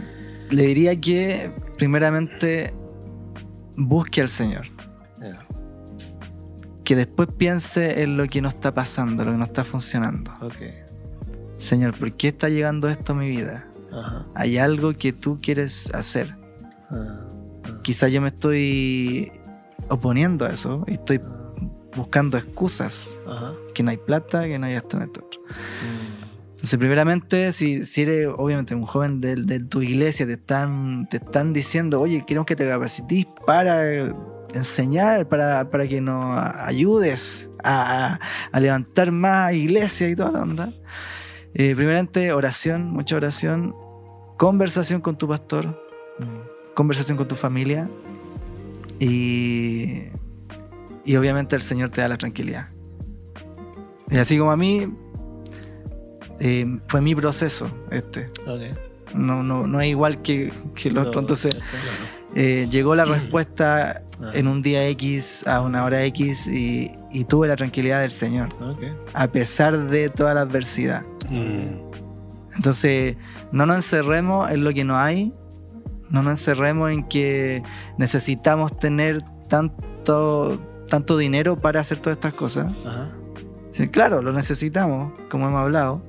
le 0.50 0.62
diría 0.62 1.00
que 1.00 1.50
primeramente 1.76 2.72
busque 3.76 4.20
al 4.20 4.28
Señor. 4.28 4.66
Que 6.86 6.94
después 6.94 7.28
piense 7.36 8.02
en 8.02 8.16
lo 8.16 8.28
que 8.28 8.40
no 8.40 8.48
está 8.48 8.70
pasando, 8.70 9.24
lo 9.24 9.32
que 9.32 9.38
no 9.38 9.44
está 9.44 9.64
funcionando. 9.64 10.32
Señor, 11.56 11.98
¿por 11.98 12.12
qué 12.12 12.28
está 12.28 12.48
llegando 12.48 12.88
esto 12.88 13.12
a 13.12 13.16
mi 13.16 13.28
vida? 13.28 13.66
Hay 14.34 14.56
algo 14.56 14.94
que 14.94 15.12
tú 15.12 15.40
quieres 15.42 15.92
hacer. 15.92 16.36
Ah, 16.88 17.26
ah. 17.64 17.78
Quizá 17.82 18.06
yo 18.08 18.20
me 18.20 18.28
estoy 18.28 19.32
oponiendo 19.88 20.46
a 20.46 20.50
eso 20.50 20.84
y 20.86 20.92
estoy 20.92 21.20
buscando 21.96 22.38
excusas. 22.38 23.10
Que 23.74 23.82
no 23.82 23.90
hay 23.90 23.96
plata, 23.96 24.44
que 24.44 24.56
no 24.56 24.66
hay 24.66 24.74
esto, 24.74 24.96
no 24.96 25.02
hay 25.02 25.08
otro. 25.08 25.24
Mm. 25.24 26.16
Entonces, 26.52 26.78
primeramente, 26.78 27.50
si, 27.50 27.84
si 27.84 28.02
eres 28.02 28.28
obviamente 28.36 28.76
un 28.76 28.86
joven 28.86 29.20
de, 29.20 29.60
tu 29.60 29.82
iglesia, 29.82 30.24
te 30.24 30.34
están, 30.34 31.08
te 31.08 31.16
están 31.16 31.52
diciendo, 31.52 32.00
oye, 32.00 32.24
queremos 32.24 32.46
que 32.46 32.54
te 32.54 32.68
capacites 32.68 33.26
para 33.44 34.14
enseñar, 34.56 35.28
para, 35.28 35.70
para 35.70 35.86
que 35.86 36.00
nos 36.00 36.38
ayudes 36.56 37.48
a, 37.62 38.18
a, 38.52 38.60
levantar 38.60 39.12
más 39.12 39.52
iglesia 39.52 40.08
y 40.08 40.16
toda 40.16 40.32
la 40.32 40.42
onda. 40.42 40.72
Eh, 41.54 41.74
primeramente, 41.74 42.32
oración, 42.32 42.90
mucha 42.90 43.16
oración, 43.16 43.74
conversación 44.36 45.00
con 45.00 45.16
tu 45.16 45.28
pastor, 45.28 45.82
conversación 46.74 47.16
con 47.16 47.26
tu 47.26 47.34
familia 47.34 47.88
y, 48.98 50.04
y 51.04 51.16
obviamente 51.16 51.56
el 51.56 51.62
Señor 51.62 51.90
te 51.90 52.00
da 52.00 52.08
la 52.08 52.18
tranquilidad. 52.18 52.68
Y 54.10 54.18
así 54.18 54.38
como 54.38 54.52
a 54.52 54.56
mí, 54.56 54.86
eh, 56.40 56.78
fue 56.86 57.00
mi 57.00 57.14
proceso 57.14 57.68
este. 57.90 58.26
No, 59.14 59.42
no, 59.42 59.66
no 59.66 59.80
es 59.80 59.88
igual 59.88 60.20
que, 60.22 60.52
que 60.74 60.90
lo 60.90 61.02
otro. 61.02 61.20
Entonces, 61.20 61.58
eh, 62.36 62.68
llegó 62.70 62.94
la 62.94 63.04
respuesta 63.06 64.02
ah. 64.20 64.30
en 64.34 64.46
un 64.46 64.60
día 64.62 64.86
X 64.88 65.46
a 65.46 65.62
una 65.62 65.84
hora 65.84 66.04
X 66.04 66.46
y, 66.46 66.92
tuve 67.28 67.48
la 67.48 67.56
tranquilidad 67.56 68.02
del 68.02 68.10
Señor, 68.10 68.50
a 69.14 69.26
pesar 69.28 69.88
de 69.88 70.10
toda 70.10 70.34
la 70.34 70.42
adversidad. 70.42 71.02
Mm. 71.30 71.80
Entonces, 72.54 73.16
no 73.52 73.64
nos 73.64 73.76
encerremos 73.76 74.50
en 74.50 74.64
lo 74.64 74.72
que 74.74 74.84
no 74.84 74.98
hay, 74.98 75.32
no 76.10 76.22
nos 76.22 76.38
encerremos 76.38 76.90
en 76.90 77.04
que 77.04 77.62
necesitamos 77.96 78.78
tener 78.78 79.22
tanto, 79.48 80.60
tanto 80.88 81.16
dinero 81.16 81.56
para 81.56 81.80
hacer 81.80 81.98
todas 81.98 82.18
estas 82.18 82.34
cosas. 82.34 82.72
claro, 83.90 84.20
lo 84.20 84.32
necesitamos, 84.32 85.18
como 85.30 85.48
hemos 85.48 85.60
hablado, 85.60 86.02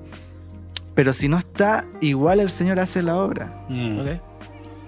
pero 0.94 1.13
si 1.13 1.30
no 1.30 1.38
está, 1.38 1.86
igual 2.02 2.42
el 2.42 2.50
Señor 2.50 2.80
hace 2.82 3.02
la 3.02 3.16
obra. 3.16 3.66
Mm. 3.70 4.00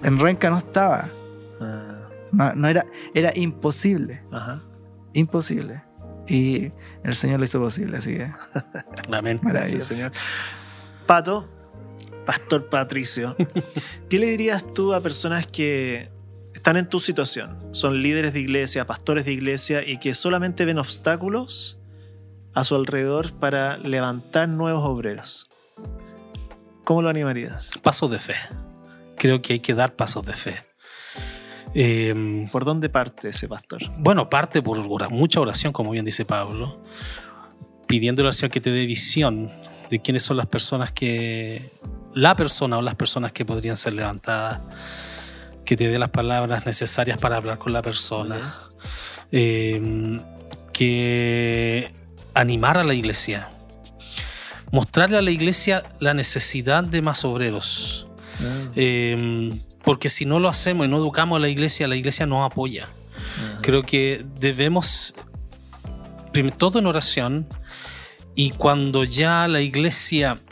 En 0.02 0.18
Renca 0.18 0.50
no 0.50 0.58
estaba. 0.58 1.08
Ah. 1.60 2.08
No, 2.32 2.68
era, 2.68 2.86
era 3.14 3.32
imposible. 3.36 4.22
Imposible. 5.12 5.82
Y 6.28 6.70
el 7.02 7.16
Señor 7.16 7.40
lo 7.40 7.44
hizo 7.44 7.58
posible, 7.58 7.96
así 7.96 8.14
que. 8.14 8.30
Amén. 9.12 9.40
Maravilloso. 9.42 9.94
Señor. 9.94 10.12
Pato, 11.06 11.48
Pastor 12.24 12.68
Patricio, 12.68 13.36
¿qué 14.08 14.18
le 14.18 14.26
dirías 14.26 14.64
tú 14.74 14.94
a 14.94 15.02
personas 15.02 15.46
que 15.46 16.10
están 16.54 16.76
en 16.76 16.88
tu 16.88 17.00
situación? 17.00 17.58
Son 17.72 18.00
líderes 18.02 18.32
de 18.32 18.40
iglesia, 18.40 18.86
pastores 18.86 19.24
de 19.24 19.32
iglesia 19.32 19.84
y 19.84 19.98
que 19.98 20.14
solamente 20.14 20.64
ven 20.64 20.78
obstáculos 20.78 21.78
a 22.54 22.62
su 22.62 22.76
alrededor 22.76 23.32
para 23.32 23.78
levantar 23.78 24.48
nuevos 24.48 24.86
obreros. 24.86 25.48
¿Cómo 26.84 27.02
lo 27.02 27.08
animarías? 27.08 27.72
Pasos 27.82 28.10
de 28.10 28.18
fe. 28.18 28.34
Creo 29.16 29.42
que 29.42 29.54
hay 29.54 29.60
que 29.60 29.74
dar 29.74 29.96
pasos 29.96 30.24
de 30.24 30.34
fe. 30.34 30.69
Em, 31.74 32.48
¿Por 32.48 32.64
dónde 32.64 32.88
parte 32.88 33.28
ese 33.28 33.48
pastor? 33.48 33.82
Bueno, 33.98 34.28
parte 34.28 34.62
por 34.62 35.10
mucha 35.10 35.40
oración, 35.40 35.72
como 35.72 35.90
bien 35.90 36.04
dice 36.04 36.24
Pablo, 36.24 36.80
pidiendo 37.86 38.22
oración 38.22 38.50
que 38.50 38.60
te 38.60 38.70
dé 38.70 38.86
visión 38.86 39.50
de 39.88 40.00
quiénes 40.00 40.22
son 40.22 40.36
las 40.36 40.46
personas 40.46 40.92
que, 40.92 41.70
la 42.14 42.34
persona 42.34 42.78
o 42.78 42.82
las 42.82 42.94
personas 42.96 43.32
que 43.32 43.44
podrían 43.44 43.76
ser 43.76 43.92
levantadas, 43.92 44.60
que 45.64 45.76
te 45.76 45.88
dé 45.88 45.98
las 45.98 46.10
palabras 46.10 46.66
necesarias 46.66 47.18
para 47.18 47.36
hablar 47.36 47.58
con 47.58 47.72
la 47.72 47.82
persona, 47.82 48.70
em, 49.30 50.20
que 50.72 51.94
animar 52.34 52.78
a 52.78 52.84
la 52.84 52.94
iglesia 52.94 53.50
mostrarle 54.72 55.18
a 55.18 55.22
la 55.22 55.30
iglesia 55.30 55.82
la 55.98 56.14
necesidad 56.14 56.84
de 56.84 57.02
más 57.02 57.24
obreros. 57.24 58.06
Ah. 58.40 58.70
Porque 59.82 60.10
si 60.10 60.26
no 60.26 60.38
lo 60.38 60.48
hacemos 60.48 60.86
y 60.86 60.90
no 60.90 60.98
educamos 60.98 61.36
a 61.36 61.40
la 61.40 61.48
iglesia, 61.48 61.88
la 61.88 61.96
iglesia 61.96 62.26
no 62.26 62.44
apoya. 62.44 62.88
Creo 63.62 63.82
que 63.82 64.24
debemos, 64.38 65.14
todo 66.56 66.78
en 66.78 66.86
oración, 66.86 67.48
y 68.34 68.50
cuando 68.50 69.04
ya 69.04 69.48
la 69.48 69.60
iglesia 69.60 70.42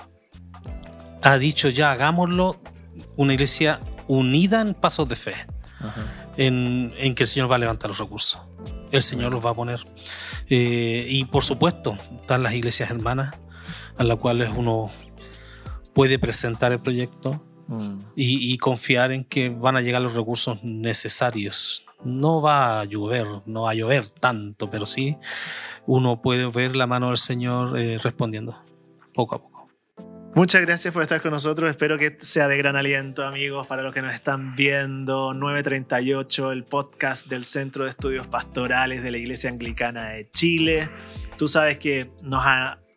ha 1.22 1.38
dicho 1.38 1.68
ya 1.68 1.92
hagámoslo, 1.92 2.60
una 3.16 3.34
iglesia 3.34 3.80
unida 4.06 4.60
en 4.60 4.74
pasos 4.74 5.08
de 5.08 5.16
fe, 5.16 5.34
en, 6.36 6.92
que 7.14 7.22
el 7.22 7.26
Señor 7.26 7.50
va 7.50 7.56
a 7.56 7.58
levantar 7.58 7.90
los 7.90 7.98
recursos. 7.98 8.40
El 8.90 9.02
Señor 9.02 9.32
los 9.32 9.44
va 9.44 9.50
a 9.50 9.54
poner. 9.54 9.80
Eh, 10.48 11.06
y 11.08 11.24
por 11.24 11.44
supuesto, 11.44 11.98
están 12.20 12.42
las 12.42 12.54
iglesias 12.54 12.90
hermanas 12.90 13.36
a 13.98 14.04
la 14.04 14.16
cual 14.16 14.50
uno 14.56 14.90
puede 15.92 16.18
presentar 16.18 16.72
el 16.72 16.80
proyecto 16.80 17.44
mm. 17.68 17.98
y, 18.16 18.58
confiar 18.58 19.12
en 19.12 19.24
que 19.24 19.48
van 19.48 19.76
a 19.76 19.80
llegar 19.80 20.02
los 20.02 20.14
recursos 20.14 20.58
necesarios. 20.62 21.84
No 22.04 22.42
va 22.42 22.80
a 22.80 22.84
llover, 22.84 23.26
no 23.46 23.62
va 23.62 23.70
a 23.70 23.74
llover 23.74 24.10
tanto, 24.10 24.70
pero 24.70 24.86
sí 24.86 25.16
uno 25.86 26.20
puede 26.20 26.46
ver 26.46 26.76
la 26.76 26.86
mano 26.86 27.08
del 27.08 27.16
Señor 27.16 27.78
eh, 27.78 27.98
respondiendo 27.98 28.62
poco 29.14 29.34
a 29.34 29.42
poco. 29.42 29.58
Muchas 30.34 30.60
gracias 30.60 30.92
por 30.92 31.02
estar 31.02 31.22
con 31.22 31.32
nosotros. 31.32 31.70
Espero 31.70 31.98
que 31.98 32.16
sea 32.20 32.46
de 32.46 32.56
gran 32.58 32.76
aliento, 32.76 33.24
amigos, 33.24 33.66
para 33.66 33.82
los 33.82 33.92
que 33.92 34.02
nos 34.02 34.14
están 34.14 34.54
viendo. 34.54 35.32
938, 35.34 36.52
el 36.52 36.64
podcast 36.64 37.26
del 37.26 37.44
Centro 37.44 37.84
de 37.84 37.90
Estudios 37.90 38.26
Pastorales 38.28 39.02
de 39.02 39.10
la 39.10 39.18
Iglesia 39.18 39.50
Anglicana 39.50 40.10
de 40.10 40.30
Chile. 40.30 40.90
Tú 41.38 41.48
sabes 41.48 41.78
que 41.78 42.12
nos 42.22 42.44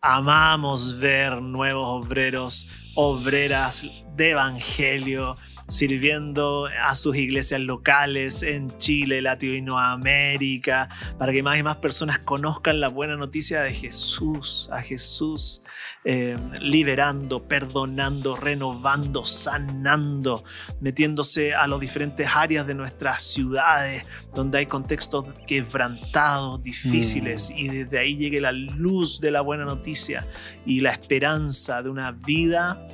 amamos 0.01 0.99
ver 0.99 1.41
nuevos 1.41 2.05
obreros, 2.05 2.67
obreras 2.95 3.85
de 4.15 4.31
evangelio 4.31 5.35
sirviendo 5.71 6.67
a 6.83 6.95
sus 6.95 7.15
iglesias 7.15 7.61
locales 7.61 8.43
en 8.43 8.77
Chile, 8.77 9.21
Latinoamérica, 9.21 10.89
para 11.17 11.31
que 11.31 11.41
más 11.41 11.57
y 11.57 11.63
más 11.63 11.77
personas 11.77 12.19
conozcan 12.19 12.81
la 12.81 12.89
buena 12.89 13.15
noticia 13.15 13.61
de 13.61 13.73
Jesús, 13.73 14.69
a 14.73 14.81
Jesús 14.81 15.63
eh, 16.03 16.37
liberando, 16.59 17.47
perdonando, 17.47 18.35
renovando, 18.35 19.25
sanando, 19.25 20.43
metiéndose 20.81 21.53
a 21.53 21.67
las 21.67 21.79
diferentes 21.79 22.27
áreas 22.33 22.67
de 22.67 22.73
nuestras 22.73 23.23
ciudades 23.23 24.03
donde 24.35 24.57
hay 24.57 24.65
contextos 24.65 25.25
quebrantados, 25.47 26.61
difíciles, 26.61 27.49
mm. 27.49 27.57
y 27.57 27.67
desde 27.69 27.99
ahí 27.99 28.17
llegue 28.17 28.41
la 28.41 28.51
luz 28.51 29.21
de 29.21 29.31
la 29.31 29.39
buena 29.39 29.63
noticia 29.63 30.27
y 30.65 30.81
la 30.81 30.91
esperanza 30.91 31.81
de 31.81 31.89
una 31.89 32.11
vida 32.11 32.85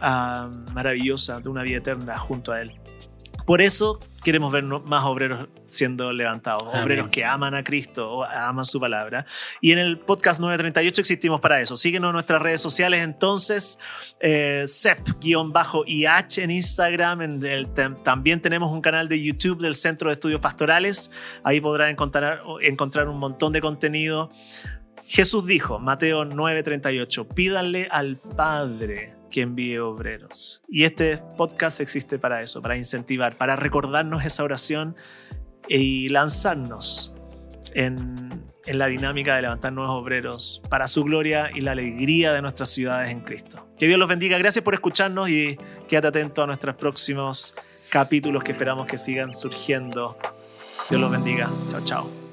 ah, 0.00 0.48
maravillosa, 0.74 1.40
de 1.40 1.48
una 1.48 1.62
vida 1.62 1.78
eterna 1.78 2.16
junto 2.18 2.52
a 2.52 2.60
Él. 2.60 2.72
Por 3.46 3.62
eso 3.62 4.00
queremos 4.24 4.52
ver 4.52 4.64
más 4.64 5.04
obreros 5.04 5.48
siendo 5.68 6.12
levantados, 6.12 6.64
obreros 6.64 7.10
que 7.10 7.24
aman 7.24 7.54
a 7.54 7.62
Cristo, 7.62 8.10
o 8.10 8.24
aman 8.24 8.64
su 8.64 8.80
palabra. 8.80 9.24
Y 9.60 9.70
en 9.70 9.78
el 9.78 10.00
podcast 10.00 10.40
938 10.40 11.00
existimos 11.00 11.40
para 11.40 11.60
eso. 11.60 11.76
Síguenos 11.76 12.08
en 12.08 12.14
nuestras 12.14 12.42
redes 12.42 12.60
sociales 12.60 13.04
entonces, 13.04 13.78
eh, 14.18 14.64
CEP-IH 14.66 16.42
en 16.42 16.50
Instagram. 16.50 17.22
En 17.22 17.74
también 18.02 18.42
tenemos 18.42 18.72
un 18.72 18.80
canal 18.80 19.08
de 19.08 19.22
YouTube 19.22 19.60
del 19.60 19.76
Centro 19.76 20.08
de 20.08 20.14
Estudios 20.14 20.40
Pastorales. 20.40 21.12
Ahí 21.44 21.60
podrán 21.60 21.90
encontrar, 21.90 22.42
encontrar 22.62 23.08
un 23.08 23.20
montón 23.20 23.52
de 23.52 23.60
contenido. 23.60 24.28
Jesús 25.06 25.46
dijo, 25.46 25.78
Mateo 25.78 26.24
9:38, 26.24 27.28
pídanle 27.28 27.86
al 27.92 28.16
Padre 28.16 29.15
que 29.30 29.42
envíe 29.42 29.78
obreros. 29.78 30.62
Y 30.68 30.84
este 30.84 31.18
podcast 31.36 31.80
existe 31.80 32.18
para 32.18 32.42
eso, 32.42 32.62
para 32.62 32.76
incentivar, 32.76 33.34
para 33.36 33.56
recordarnos 33.56 34.24
esa 34.24 34.44
oración 34.44 34.96
y 35.68 36.08
lanzarnos 36.08 37.14
en, 37.74 38.44
en, 38.66 38.78
la 38.78 38.86
dinámica 38.86 39.36
de 39.36 39.42
levantar 39.42 39.72
nuevos 39.72 39.94
obreros 39.94 40.62
para 40.68 40.88
su 40.88 41.04
gloria 41.04 41.50
y 41.54 41.60
la 41.60 41.72
alegría 41.72 42.32
de 42.32 42.42
nuestras 42.42 42.70
ciudades 42.70 43.10
en 43.10 43.20
Cristo. 43.20 43.66
Que 43.78 43.86
Dios 43.86 43.98
los 43.98 44.08
bendiga. 44.08 44.38
Gracias 44.38 44.64
por 44.64 44.74
escucharnos 44.74 45.28
y 45.28 45.58
quédate 45.88 46.08
atento 46.08 46.42
a 46.42 46.46
nuestros 46.46 46.76
próximos 46.76 47.54
capítulos 47.90 48.42
que 48.42 48.52
esperamos 48.52 48.86
que 48.86 48.98
sigan 48.98 49.32
surgiendo. 49.32 50.16
Dios 50.88 51.00
los 51.00 51.10
bendiga. 51.10 51.50
Chao, 51.70 51.80
chao. 51.84 52.25